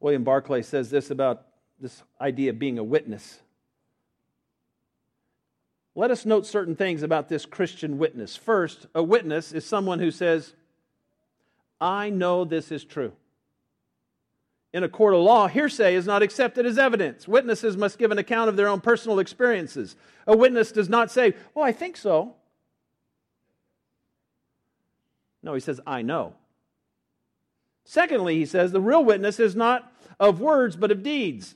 William 0.00 0.24
Barclay 0.24 0.62
says 0.62 0.90
this 0.90 1.10
about 1.10 1.47
this 1.80 2.02
idea 2.20 2.50
of 2.50 2.58
being 2.58 2.78
a 2.78 2.84
witness. 2.84 3.40
Let 5.94 6.10
us 6.10 6.24
note 6.24 6.46
certain 6.46 6.76
things 6.76 7.02
about 7.02 7.28
this 7.28 7.44
Christian 7.44 7.98
witness. 7.98 8.36
First, 8.36 8.86
a 8.94 9.02
witness 9.02 9.52
is 9.52 9.64
someone 9.64 9.98
who 9.98 10.10
says, 10.10 10.54
I 11.80 12.10
know 12.10 12.44
this 12.44 12.70
is 12.70 12.84
true. 12.84 13.12
In 14.72 14.84
a 14.84 14.88
court 14.88 15.14
of 15.14 15.20
law, 15.20 15.48
hearsay 15.48 15.94
is 15.94 16.06
not 16.06 16.22
accepted 16.22 16.66
as 16.66 16.78
evidence. 16.78 17.26
Witnesses 17.26 17.76
must 17.76 17.98
give 17.98 18.10
an 18.10 18.18
account 18.18 18.48
of 18.48 18.56
their 18.56 18.68
own 18.68 18.80
personal 18.80 19.18
experiences. 19.18 19.96
A 20.26 20.36
witness 20.36 20.72
does 20.72 20.88
not 20.88 21.10
say, 21.10 21.34
Well, 21.54 21.64
I 21.64 21.72
think 21.72 21.96
so. 21.96 22.34
No, 25.42 25.54
he 25.54 25.60
says, 25.60 25.80
I 25.86 26.02
know. 26.02 26.34
Secondly, 27.84 28.36
he 28.36 28.44
says, 28.44 28.70
the 28.70 28.80
real 28.80 29.02
witness 29.02 29.40
is 29.40 29.56
not 29.56 29.90
of 30.20 30.40
words, 30.40 30.76
but 30.76 30.90
of 30.90 31.02
deeds. 31.02 31.54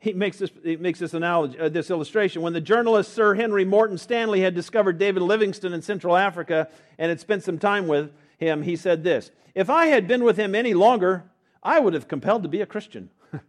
He 0.00 0.12
makes 0.12 0.38
this, 0.38 0.50
he 0.62 0.76
makes 0.76 1.00
this 1.00 1.12
analogy, 1.12 1.58
uh, 1.58 1.68
this 1.68 1.90
illustration. 1.90 2.42
When 2.42 2.52
the 2.52 2.60
journalist 2.60 3.12
Sir 3.12 3.34
Henry 3.34 3.64
Morton 3.64 3.98
Stanley 3.98 4.40
had 4.40 4.54
discovered 4.54 4.96
David 4.96 5.22
Livingstone 5.22 5.72
in 5.72 5.82
Central 5.82 6.16
Africa 6.16 6.68
and 6.98 7.08
had 7.08 7.20
spent 7.20 7.42
some 7.42 7.58
time 7.58 7.88
with 7.88 8.12
him, 8.38 8.62
he 8.62 8.76
said 8.76 9.02
this 9.02 9.32
If 9.54 9.68
I 9.68 9.86
had 9.86 10.06
been 10.06 10.22
with 10.22 10.36
him 10.36 10.54
any 10.54 10.72
longer, 10.72 11.24
I 11.62 11.80
would 11.80 11.94
have 11.94 12.06
compelled 12.06 12.44
to 12.44 12.48
be 12.48 12.60
a 12.60 12.66
Christian. 12.66 13.10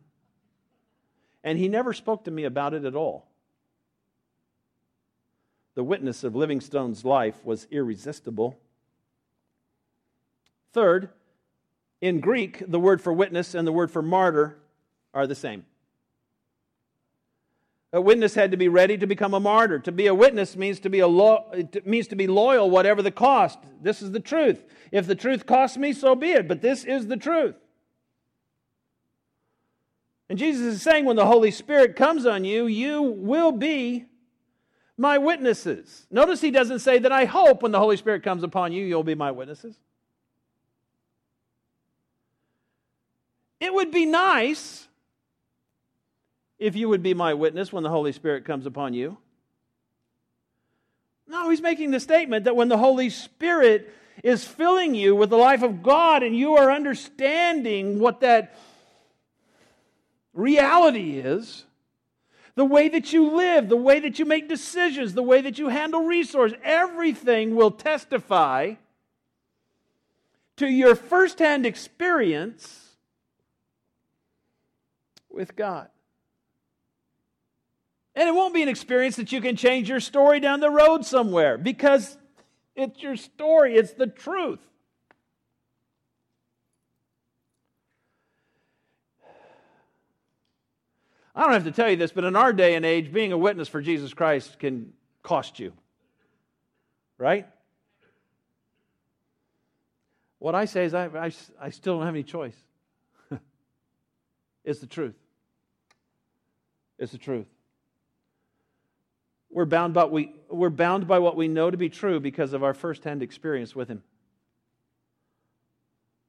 and 1.44 1.60
he 1.60 1.68
never 1.68 1.94
spoke 1.94 2.24
to 2.24 2.32
me 2.32 2.46
about 2.46 2.74
it 2.74 2.84
at 2.84 2.96
all. 2.96 3.28
The 5.76 5.84
witness 5.84 6.24
of 6.24 6.36
Livingstone's 6.36 7.06
life 7.06 7.46
was 7.46 7.68
irresistible. 7.70 8.58
Third, 10.74 11.10
in 12.02 12.20
Greek, 12.20 12.64
the 12.68 12.80
word 12.80 13.02
for 13.02 13.14
witness 13.14 13.54
and 13.54 13.68
the 13.68 13.72
word 13.72 13.92
for 13.92 14.02
martyr 14.02 14.58
are 15.14 15.28
the 15.28 15.36
same. 15.36 15.66
A 17.91 17.99
witness 17.99 18.36
had 18.36 18.52
to 18.52 18.58
be 18.58 18.67
ready 18.67 18.97
to 18.97 19.08
become 19.08 19.34
a 19.34 19.39
martyr. 19.39 19.80
To 19.80 19.91
be 19.91 20.08
a 20.08 20.13
witness 20.13 20.56
means 20.56 20.80
to 20.82 20.89
be 20.89 20.99
a 20.99 21.08
lo- 21.08 21.52
means 21.86 22.08
to 22.10 22.15
be 22.15 22.28
loyal 22.28 22.69
whatever 22.69 23.02
the 23.02 23.12
cost. 23.12 23.58
This 23.82 24.02
is 24.02 24.12
the 24.12 24.19
truth. 24.19 24.63
If 24.91 25.08
the 25.08 25.15
truth 25.15 25.47
costs 25.47 25.75
me, 25.75 25.93
so 25.93 26.15
be 26.15 26.32
it, 26.32 26.47
but 26.47 26.62
this 26.62 26.84
is 26.84 27.08
the 27.08 27.17
truth. 27.17 27.56
And 30.30 30.38
Jesus 30.38 30.75
is 30.75 30.82
saying 30.84 31.06
when 31.06 31.15
the 31.15 31.25
Holy 31.25 31.49
Spirit 31.49 31.95
comes 31.95 32.28
on 32.28 32.45
you, 32.45 32.67
you 32.67 33.02
will 33.02 33.52
be 33.52 34.06
my 34.95 35.17
witnesses. 35.17 36.06
Notice 36.12 36.41
he 36.41 36.52
doesn't 36.52 36.80
say 36.80 36.99
that 36.99 37.12
I 37.12 37.25
hope 37.25 37.63
when 37.63 37.71
the 37.71 37.80
Holy 37.80 37.97
Spirit 37.97 38.21
comes 38.21 38.43
upon 38.43 38.71
you, 38.71 38.86
you'll 38.86 39.02
be 39.02 39.15
my 39.15 39.32
witnesses. 39.32 39.80
It 43.60 43.73
would 43.73 43.89
be 43.89 44.06
nice 44.06 44.88
if 46.60 46.76
you 46.76 46.89
would 46.89 47.02
be 47.02 47.13
my 47.13 47.34
witness 47.34 47.72
when 47.72 47.84
the 47.84 47.89
Holy 47.89 48.12
Spirit 48.12 48.45
comes 48.45 48.65
upon 48.65 48.93
you. 48.93 49.17
No, 51.28 51.50
he's 51.50 51.62
making 51.62 51.91
the 51.91 52.00
statement 52.00 52.45
that 52.45 52.56
when 52.56 52.69
the 52.69 52.78
Holy 52.78 53.10
Spirit 53.10 53.93
is 54.24 54.43
filling 54.43 54.93
you 54.93 55.15
with 55.15 55.30
the 55.30 55.38
life 55.38 55.63
of 55.63 55.82
God 55.82 56.24
and 56.24 56.36
you 56.36 56.56
are 56.56 56.72
understanding 56.72 58.00
what 58.00 58.19
that 58.22 58.58
reality 60.34 61.19
is, 61.19 61.65
the 62.56 62.65
way 62.65 62.89
that 62.89 63.13
you 63.13 63.32
live, 63.36 63.69
the 63.69 63.78
way 63.78 64.02
that 64.02 64.19
you 64.19 64.26
make 64.26 64.50
decisions, 64.50 65.13
the 65.13 65.24
way 65.24 65.39
that 65.39 65.58
you 65.58 65.69
handle 65.69 66.04
resources, 66.04 66.58
everything 66.63 67.56
will 67.56 67.72
testify 67.72 68.74
to 70.58 70.67
your 70.67 70.95
firsthand 70.95 71.65
experience 71.65 72.98
with 75.30 75.56
God. 75.56 75.88
And 78.20 78.28
it 78.28 78.36
won't 78.36 78.54
be 78.54 78.62
an 78.62 78.68
experience 78.68 79.16
that 79.16 79.32
you 79.32 79.40
can 79.40 79.56
change 79.56 79.88
your 79.88 80.02
story 80.02 80.42
down 80.42 80.60
the 80.60 80.70
road 80.70 81.06
somewhere 81.06 81.58
because 81.58 82.18
it's 82.76 83.02
your 83.02 83.16
story, 83.16 83.76
it's 83.76 83.94
the 83.94 84.08
truth. 84.08 84.60
I 91.34 91.44
don't 91.44 91.54
have 91.54 91.64
to 91.64 91.72
tell 91.72 91.90
you 91.90 91.96
this, 91.96 92.12
but 92.12 92.26
in 92.26 92.36
our 92.36 92.52
day 92.52 92.76
and 92.76 92.86
age, 92.86 93.14
being 93.14 93.32
a 93.32 93.38
witness 93.38 93.70
for 93.70 93.80
Jesus 93.80 94.14
Christ 94.14 94.60
can 94.60 94.92
cost 95.24 95.58
you. 95.58 95.72
Right? 97.18 97.48
What 100.40 100.56
I 100.56 100.66
say 100.66 100.84
is, 100.84 100.94
I, 100.94 101.06
I, 101.06 101.32
I 101.62 101.70
still 101.70 101.96
don't 101.96 102.06
have 102.06 102.16
any 102.16 102.24
choice. 102.24 102.58
it's 104.66 104.82
the 104.82 104.88
truth. 104.88 105.16
It's 106.98 107.14
the 107.14 107.18
truth. 107.18 107.48
We're 109.60 109.65
bound, 109.65 109.93
by, 109.93 110.06
we, 110.06 110.32
we're 110.48 110.69
bound 110.69 111.06
by 111.06 111.19
what 111.19 111.36
we 111.36 111.50
know 111.50 111.69
to 111.69 111.76
be 111.76 111.89
true 111.89 112.22
because 112.22 112.54
of 112.54 112.63
our 112.63 112.74
firsthand 112.74 113.22
experience 113.22 113.76
with 113.76 113.89
Him. 113.89 114.02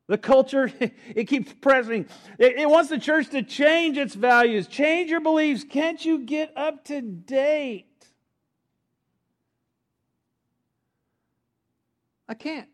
The 0.08 0.18
culture, 0.18 0.72
it 1.14 1.28
keeps 1.28 1.52
pressing. 1.60 2.06
It, 2.40 2.58
it, 2.58 2.68
wants 2.68 2.90
the 2.90 2.98
church 2.98 3.28
to 3.28 3.44
change 3.44 3.96
its 3.96 4.16
values, 4.16 4.66
change 4.66 5.12
your 5.12 5.20
beliefs. 5.20 5.62
Can't 5.62 6.04
you 6.04 6.18
get 6.18 6.52
up 6.56 6.84
to 6.86 7.00
date? 7.00 7.86
I 12.28 12.34
can't. 12.34 12.66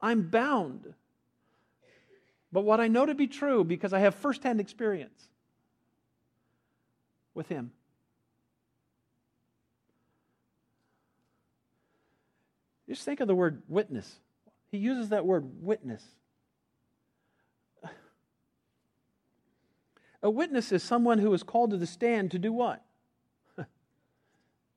I'm 0.00 0.22
bound. 0.30 0.94
But 2.50 2.62
what 2.62 2.80
I 2.80 2.88
know 2.88 3.04
to 3.04 3.14
be 3.14 3.26
true 3.26 3.64
because 3.64 3.92
I 3.92 3.98
have 3.98 4.14
firsthand 4.14 4.60
experience 4.60 5.28
with 7.34 7.48
Him. 7.48 7.72
Just 12.88 13.04
think 13.04 13.20
of 13.20 13.28
the 13.28 13.34
word 13.34 13.62
witness. 13.68 14.20
He 14.70 14.78
uses 14.78 15.08
that 15.08 15.24
word 15.24 15.62
witness. 15.62 16.02
A 20.22 20.30
witness 20.30 20.72
is 20.72 20.82
someone 20.82 21.18
who 21.18 21.34
is 21.34 21.42
called 21.42 21.70
to 21.70 21.76
the 21.76 21.86
stand 21.86 22.30
to 22.30 22.38
do 22.38 22.50
what? 22.50 22.82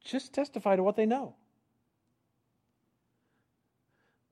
Just 0.04 0.34
testify 0.34 0.76
to 0.76 0.84
what 0.84 0.98
they 0.98 1.06
know. 1.06 1.36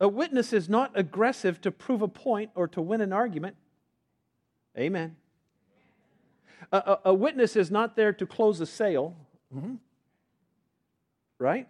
A 0.01 0.09
witness 0.09 0.51
is 0.51 0.67
not 0.67 0.91
aggressive 0.93 1.61
to 1.61 1.71
prove 1.71 2.01
a 2.01 2.07
point 2.09 2.51
or 2.53 2.67
to 2.67 2.81
win 2.81 2.99
an 2.99 3.13
argument. 3.13 3.55
Amen. 4.77 5.15
A, 6.71 6.77
a, 6.77 6.99
a 7.05 7.13
witness 7.13 7.55
is 7.55 7.71
not 7.71 7.95
there 7.95 8.13
to 8.13 8.25
close 8.25 8.59
a 8.61 8.65
sale. 8.65 9.15
Mm-hmm. 9.55 9.75
Right? 11.37 11.67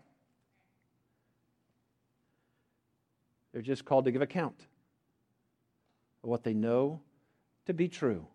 They're 3.51 3.61
just 3.61 3.85
called 3.85 4.05
to 4.05 4.11
give 4.11 4.21
account 4.21 4.67
of 6.23 6.29
what 6.29 6.43
they 6.43 6.53
know 6.53 6.99
to 7.65 7.73
be 7.73 7.87
true. 7.87 8.27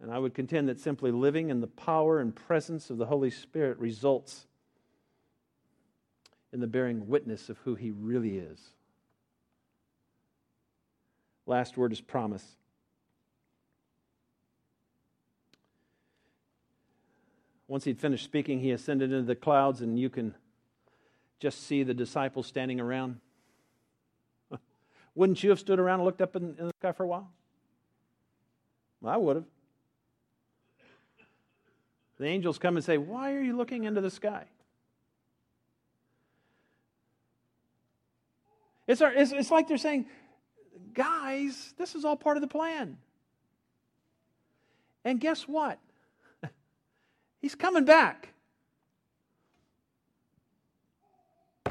And 0.00 0.10
I 0.10 0.18
would 0.18 0.34
contend 0.34 0.68
that 0.68 0.80
simply 0.80 1.12
living 1.12 1.50
in 1.50 1.60
the 1.60 1.68
power 1.68 2.18
and 2.18 2.34
presence 2.34 2.90
of 2.90 2.98
the 2.98 3.06
Holy 3.06 3.30
Spirit 3.30 3.78
results 3.78 4.46
in 6.52 6.60
the 6.60 6.66
bearing 6.66 7.06
witness 7.08 7.48
of 7.48 7.58
who 7.58 7.76
He 7.76 7.90
really 7.90 8.38
is. 8.38 8.60
Last 11.46 11.76
word 11.76 11.92
is 11.92 12.00
promise. 12.00 12.56
Once 17.72 17.84
he'd 17.84 17.98
finished 17.98 18.22
speaking, 18.22 18.60
he 18.60 18.70
ascended 18.70 19.10
into 19.10 19.24
the 19.24 19.34
clouds, 19.34 19.80
and 19.80 19.98
you 19.98 20.10
can 20.10 20.34
just 21.40 21.66
see 21.66 21.82
the 21.82 21.94
disciples 21.94 22.46
standing 22.46 22.78
around? 22.78 23.18
Wouldn't 25.14 25.42
you 25.42 25.48
have 25.48 25.58
stood 25.58 25.80
around 25.80 26.00
and 26.00 26.04
looked 26.04 26.20
up 26.20 26.36
in, 26.36 26.54
in 26.58 26.66
the 26.66 26.72
sky 26.80 26.92
for 26.92 27.04
a 27.04 27.06
while? 27.06 27.30
Well, 29.00 29.14
I 29.14 29.16
would 29.16 29.36
have. 29.36 29.44
The 32.18 32.26
angels 32.26 32.58
come 32.58 32.76
and 32.76 32.84
say, 32.84 32.98
Why 32.98 33.32
are 33.32 33.40
you 33.40 33.56
looking 33.56 33.84
into 33.84 34.02
the 34.02 34.10
sky? 34.10 34.44
It's, 38.86 39.00
our, 39.00 39.14
it's, 39.14 39.32
it's 39.32 39.50
like 39.50 39.66
they're 39.66 39.78
saying, 39.78 40.04
Guys, 40.92 41.72
this 41.78 41.94
is 41.94 42.04
all 42.04 42.16
part 42.16 42.36
of 42.36 42.42
the 42.42 42.48
plan. 42.48 42.98
And 45.06 45.18
guess 45.18 45.48
what? 45.48 45.78
He's 47.42 47.56
coming 47.56 47.84
back. 47.84 48.28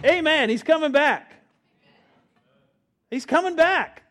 Amen. 0.04 0.50
He's 0.50 0.64
coming 0.64 0.92
back. 0.92 1.34
He's 3.10 3.26
coming 3.26 3.56
back. 3.56 4.04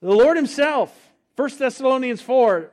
The 0.00 0.14
Lord 0.14 0.36
Himself, 0.36 0.96
1 1.36 1.50
Thessalonians 1.58 2.20
4, 2.20 2.70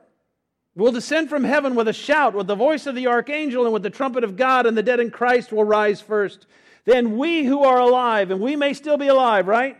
will 0.74 0.92
descend 0.92 1.30
from 1.30 1.44
heaven 1.44 1.74
with 1.74 1.88
a 1.88 1.92
shout, 1.92 2.34
with 2.34 2.46
the 2.46 2.54
voice 2.54 2.86
of 2.86 2.94
the 2.94 3.06
archangel, 3.06 3.64
and 3.64 3.72
with 3.72 3.82
the 3.82 3.90
trumpet 3.90 4.22
of 4.22 4.36
God, 4.36 4.66
and 4.66 4.76
the 4.76 4.82
dead 4.82 5.00
in 5.00 5.10
Christ 5.10 5.50
will 5.50 5.64
rise 5.64 6.00
first. 6.00 6.46
Then 6.84 7.16
we 7.16 7.44
who 7.44 7.64
are 7.64 7.80
alive, 7.80 8.30
and 8.30 8.40
we 8.40 8.54
may 8.54 8.74
still 8.74 8.96
be 8.96 9.08
alive, 9.08 9.48
right? 9.48 9.76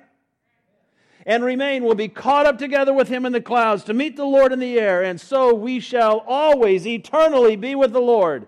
And 1.26 1.44
remain 1.44 1.82
will 1.82 1.96
be 1.96 2.06
caught 2.08 2.46
up 2.46 2.56
together 2.56 2.94
with 2.94 3.08
him 3.08 3.26
in 3.26 3.32
the 3.32 3.40
clouds 3.40 3.82
to 3.84 3.94
meet 3.94 4.16
the 4.16 4.24
Lord 4.24 4.52
in 4.52 4.60
the 4.60 4.78
air, 4.78 5.02
and 5.02 5.20
so 5.20 5.52
we 5.52 5.80
shall 5.80 6.24
always 6.26 6.86
eternally 6.86 7.56
be 7.56 7.74
with 7.74 7.92
the 7.92 8.00
Lord. 8.00 8.46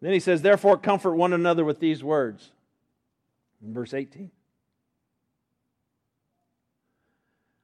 Then 0.00 0.12
he 0.12 0.20
says, 0.20 0.42
Therefore, 0.42 0.78
comfort 0.78 1.16
one 1.16 1.32
another 1.32 1.64
with 1.64 1.80
these 1.80 2.04
words. 2.04 2.52
In 3.62 3.74
verse 3.74 3.92
18. 3.92 4.30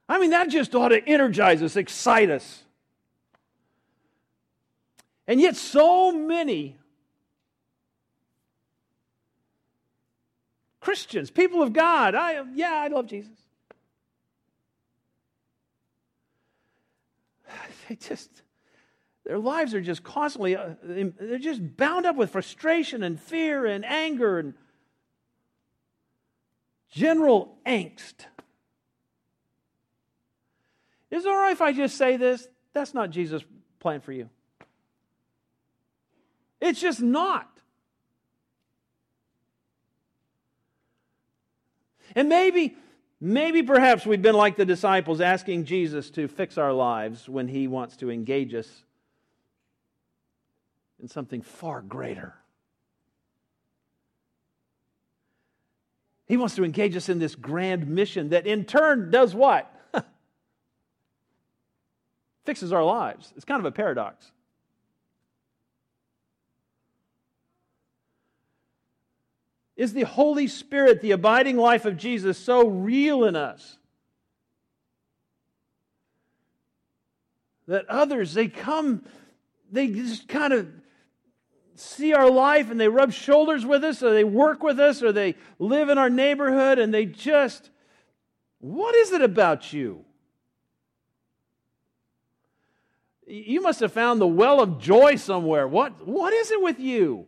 I 0.09 0.19
mean, 0.19 0.29
that 0.31 0.49
just 0.49 0.75
ought 0.75 0.89
to 0.89 1.05
energize 1.07 1.63
us, 1.63 1.75
excite 1.75 2.29
us. 2.29 2.63
And 5.27 5.41
yet, 5.41 5.55
so 5.55 6.11
many 6.11 6.77
Christians, 10.87 11.29
people 11.29 11.61
of 11.61 11.73
God, 11.73 12.15
I, 12.15 12.41
yeah, 12.55 12.71
I 12.71 12.87
love 12.87 13.07
Jesus. 13.07 13.33
They 17.89 17.95
just, 17.95 18.29
their 19.25 19.37
lives 19.37 19.73
are 19.73 19.81
just 19.81 20.01
constantly, 20.01 20.55
uh, 20.55 20.75
they're 20.81 21.39
just 21.39 21.75
bound 21.75 22.05
up 22.05 22.15
with 22.15 22.29
frustration 22.29 23.03
and 23.03 23.19
fear 23.19 23.65
and 23.65 23.83
anger 23.83 24.39
and 24.39 24.53
general 26.89 27.57
angst. 27.65 28.23
Is 31.11 31.25
it 31.25 31.27
all 31.27 31.35
right 31.35 31.51
if 31.51 31.61
I 31.61 31.73
just 31.73 31.97
say 31.97 32.15
this? 32.15 32.47
That's 32.71 32.93
not 32.93 33.09
Jesus' 33.09 33.43
plan 33.81 33.99
for 33.99 34.13
you. 34.13 34.29
It's 36.61 36.79
just 36.79 37.01
not. 37.01 37.56
And 42.17 42.29
maybe, 42.29 42.75
maybe 43.21 43.61
perhaps 43.61 44.03
we've 44.03 44.23
been 44.23 44.33
like 44.35 44.55
the 44.55 44.65
disciples 44.65 45.21
asking 45.21 45.65
Jesus 45.65 46.09
to 46.09 46.27
fix 46.27 46.57
our 46.57 46.73
lives 46.73 47.29
when 47.29 47.47
he 47.47 47.67
wants 47.67 47.95
to 47.97 48.09
engage 48.09 48.55
us 48.55 48.67
in 50.99 51.07
something 51.07 51.43
far 51.43 51.79
greater. 51.83 52.33
He 56.25 56.37
wants 56.37 56.55
to 56.55 56.63
engage 56.63 56.95
us 56.95 57.07
in 57.07 57.19
this 57.19 57.35
grand 57.35 57.87
mission 57.87 58.29
that 58.29 58.47
in 58.47 58.65
turn 58.65 59.11
does 59.11 59.35
what? 59.35 59.71
Fixes 62.45 62.73
our 62.73 62.83
lives. 62.83 63.31
It's 63.35 63.45
kind 63.45 63.59
of 63.59 63.65
a 63.65 63.71
paradox. 63.71 64.31
Is 69.77 69.93
the 69.93 70.03
Holy 70.03 70.47
Spirit, 70.47 71.01
the 71.01 71.11
abiding 71.11 71.55
life 71.55 71.85
of 71.85 71.95
Jesus, 71.95 72.37
so 72.37 72.67
real 72.67 73.23
in 73.23 73.35
us 73.37 73.77
that 77.67 77.87
others, 77.87 78.33
they 78.33 78.47
come, 78.47 79.03
they 79.71 79.87
just 79.87 80.27
kind 80.27 80.53
of 80.53 80.67
see 81.75 82.13
our 82.13 82.29
life 82.29 82.71
and 82.71 82.79
they 82.79 82.87
rub 82.87 83.11
shoulders 83.11 83.65
with 83.65 83.83
us 83.83 84.01
or 84.01 84.11
they 84.11 84.23
work 84.23 84.63
with 84.63 84.79
us 84.79 85.03
or 85.03 85.11
they 85.11 85.35
live 85.59 85.89
in 85.89 85.97
our 85.97 86.09
neighborhood 86.09 86.79
and 86.79 86.93
they 86.93 87.05
just, 87.05 87.69
what 88.59 88.95
is 88.95 89.11
it 89.11 89.21
about 89.21 89.73
you? 89.73 90.03
You 93.27 93.61
must 93.61 93.81
have 93.81 93.91
found 93.91 94.21
the 94.21 94.27
well 94.27 94.61
of 94.61 94.79
joy 94.79 95.17
somewhere. 95.17 95.67
What, 95.67 96.07
what 96.07 96.33
is 96.33 96.49
it 96.49 96.61
with 96.61 96.79
you? 96.79 97.27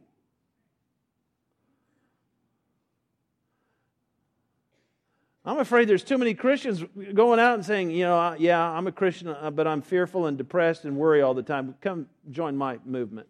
I'm 5.49 5.57
afraid 5.57 5.87
there's 5.89 6.03
too 6.03 6.19
many 6.19 6.35
Christians 6.35 6.83
going 7.15 7.39
out 7.39 7.55
and 7.55 7.65
saying, 7.65 7.89
you 7.89 8.03
know, 8.03 8.35
yeah, 8.37 8.61
I'm 8.61 8.85
a 8.85 8.91
Christian, 8.91 9.29
uh, 9.29 9.49
but 9.49 9.65
I'm 9.65 9.81
fearful 9.81 10.27
and 10.27 10.37
depressed 10.37 10.85
and 10.85 10.95
worry 10.95 11.23
all 11.23 11.33
the 11.33 11.41
time. 11.41 11.73
Come 11.81 12.05
join 12.29 12.55
my 12.55 12.77
movement. 12.85 13.27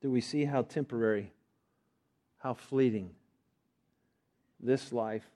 do 0.00 0.10
we 0.10 0.20
see 0.20 0.44
how 0.44 0.62
temporary, 0.62 1.32
how 2.38 2.54
fleeting 2.54 3.10
this 4.58 4.92
life, 4.92 5.30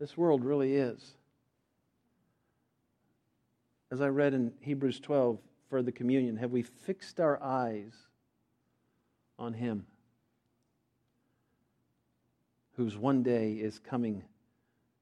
this 0.00 0.16
world 0.16 0.44
really 0.44 0.74
is. 0.74 1.14
As 3.92 4.00
I 4.00 4.08
read 4.08 4.34
in 4.34 4.52
Hebrews 4.58 4.98
12 4.98 5.38
for 5.70 5.80
the 5.80 5.92
communion, 5.92 6.38
have 6.38 6.50
we 6.50 6.62
fixed 6.62 7.20
our 7.20 7.40
eyes 7.40 7.94
on 9.38 9.54
Him 9.54 9.86
whose 12.76 12.96
one 12.96 13.22
day 13.22 13.52
is 13.52 13.78
coming 13.78 14.22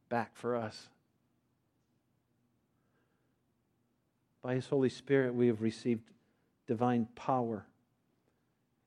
back 0.08 0.36
for 0.36 0.56
us? 0.56 0.88
By 4.42 4.54
His 4.54 4.68
Holy 4.68 4.90
Spirit, 4.90 5.34
we 5.34 5.48
have 5.48 5.60
received 5.60 6.10
divine 6.66 7.08
power 7.14 7.66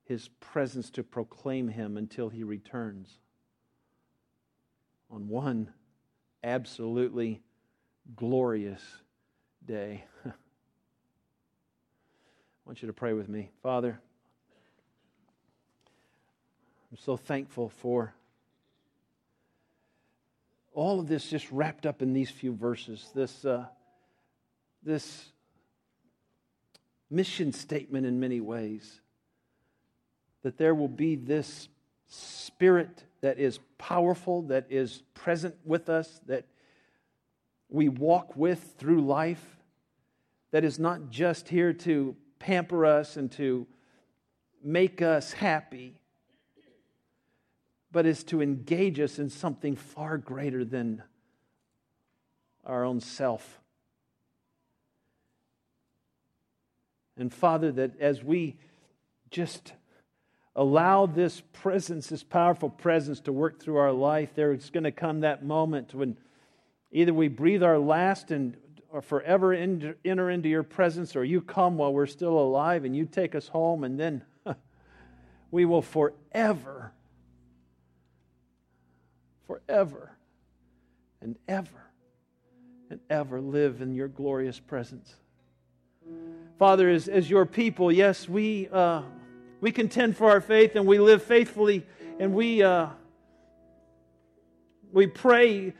his 0.07 0.29
presence 0.39 0.89
to 0.91 1.03
proclaim 1.03 1.67
him 1.67 1.97
until 1.97 2.29
he 2.29 2.43
returns. 2.43 3.19
On 5.11 5.27
one 5.27 5.73
absolutely 6.43 7.41
glorious 8.15 8.81
day. 9.65 10.05
I 10.25 10.31
want 12.65 12.81
you 12.81 12.87
to 12.87 12.93
pray 12.93 13.11
with 13.11 13.27
me. 13.27 13.49
Father, 13.61 13.99
I'm 16.91 16.97
so 16.97 17.17
thankful 17.17 17.69
for 17.69 18.13
all 20.73 20.99
of 20.99 21.07
this 21.07 21.29
just 21.29 21.51
wrapped 21.51 21.85
up 21.85 22.01
in 22.01 22.13
these 22.13 22.29
few 22.29 22.53
verses. 22.53 23.09
This, 23.13 23.43
uh, 23.43 23.65
this 24.83 25.31
mission 27.09 27.51
statement 27.51 28.05
in 28.05 28.19
many 28.19 28.39
ways 28.39 29.01
that 30.43 30.57
there 30.57 30.75
will 30.75 30.87
be 30.87 31.15
this 31.15 31.67
spirit 32.07 33.03
that 33.21 33.39
is 33.39 33.59
powerful, 33.77 34.43
that 34.43 34.67
is 34.69 35.01
present 35.13 35.55
with 35.65 35.89
us, 35.89 36.21
that 36.27 36.45
we 37.69 37.89
walk 37.89 38.37
with 38.37 38.75
through 38.77 39.01
life, 39.01 39.57
that 40.51 40.63
is 40.63 40.79
not 40.79 41.09
just 41.09 41.49
here 41.49 41.73
to 41.73 42.15
pamper 42.39 42.85
us 42.85 43.17
and 43.17 43.31
to 43.33 43.67
make 44.63 45.01
us 45.01 45.33
happy, 45.33 45.99
but 47.91 48.05
is 48.05 48.23
to 48.25 48.41
engage 48.41 48.99
us 48.99 49.19
in 49.19 49.29
something 49.29 49.75
far 49.75 50.17
greater 50.17 50.65
than 50.65 51.01
our 52.65 52.83
own 52.83 52.99
self. 52.99 53.61
And 57.17 57.33
Father, 57.33 57.71
that 57.71 57.99
as 57.99 58.23
we 58.23 58.57
just 59.31 59.73
allow 60.55 61.05
this 61.05 61.41
presence, 61.53 62.07
this 62.07 62.23
powerful 62.23 62.69
presence, 62.69 63.19
to 63.21 63.31
work 63.31 63.59
through 63.59 63.77
our 63.77 63.91
life, 63.91 64.31
there's 64.35 64.69
going 64.69 64.83
to 64.83 64.91
come 64.91 65.21
that 65.21 65.43
moment 65.43 65.93
when 65.93 66.17
either 66.91 67.13
we 67.13 67.27
breathe 67.27 67.63
our 67.63 67.79
last 67.79 68.31
and 68.31 68.57
or 68.89 69.01
forever 69.01 69.53
enter 69.53 70.29
into 70.29 70.49
your 70.49 70.63
presence, 70.63 71.15
or 71.15 71.23
you 71.23 71.41
come 71.41 71.77
while 71.77 71.93
we're 71.93 72.05
still 72.05 72.39
alive 72.39 72.85
and 72.85 72.95
you 72.95 73.05
take 73.05 73.35
us 73.35 73.47
home, 73.47 73.83
and 73.83 73.99
then 73.99 74.23
we 75.51 75.65
will 75.65 75.81
forever, 75.81 76.86
forever, 79.67 80.11
and 81.21 81.35
ever, 81.47 81.91
and 82.89 82.99
ever 83.09 83.39
live 83.39 83.81
in 83.81 83.93
your 83.93 84.07
glorious 84.07 84.59
presence. 84.59 85.13
Father, 86.57 86.89
as, 86.89 87.07
as 87.07 87.29
your 87.29 87.45
people, 87.45 87.91
yes, 87.91 88.27
we. 88.27 88.67
Uh, 88.71 89.03
we 89.59 89.71
contend 89.71 90.15
for 90.15 90.29
our 90.29 90.41
faith 90.41 90.75
and 90.75 90.85
we 90.85 90.99
live 90.99 91.23
faithfully 91.23 91.85
and 92.19 92.33
we, 92.33 92.61
uh, 92.61 92.87
we 94.91 95.07
pray 95.07 95.73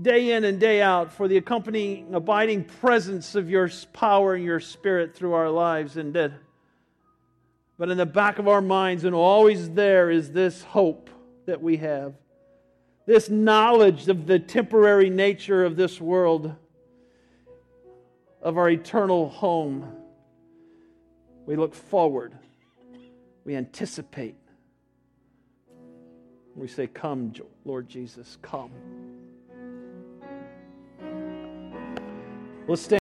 day 0.00 0.32
in 0.32 0.44
and 0.44 0.58
day 0.58 0.82
out 0.82 1.12
for 1.12 1.28
the 1.28 1.36
accompanying, 1.36 2.14
abiding 2.14 2.64
presence 2.64 3.34
of 3.34 3.50
your 3.50 3.70
power 3.92 4.34
and 4.34 4.44
your 4.44 4.60
spirit 4.60 5.14
through 5.14 5.34
our 5.34 5.50
lives. 5.50 5.96
And 5.96 6.14
that, 6.14 6.32
but 7.78 7.88
in 7.90 7.98
the 7.98 8.06
back 8.06 8.38
of 8.38 8.48
our 8.48 8.60
minds 8.60 9.04
and 9.04 9.14
always 9.14 9.70
there 9.70 10.10
is 10.10 10.32
this 10.32 10.62
hope 10.62 11.10
that 11.46 11.62
we 11.62 11.76
have, 11.78 12.14
this 13.10 13.28
knowledge 13.28 14.08
of 14.08 14.26
the 14.28 14.38
temporary 14.38 15.10
nature 15.10 15.64
of 15.64 15.74
this 15.74 16.00
world, 16.00 16.54
of 18.40 18.56
our 18.56 18.70
eternal 18.70 19.28
home. 19.28 19.84
We 21.44 21.56
look 21.56 21.74
forward 21.74 22.34
we 23.44 23.56
anticipate. 23.56 24.36
We 26.54 26.68
say, 26.68 26.86
Come, 26.86 27.32
Lord 27.64 27.88
Jesus, 27.88 28.38
come. 28.42 28.70
Let's 32.68 32.82
stand. 32.82 32.98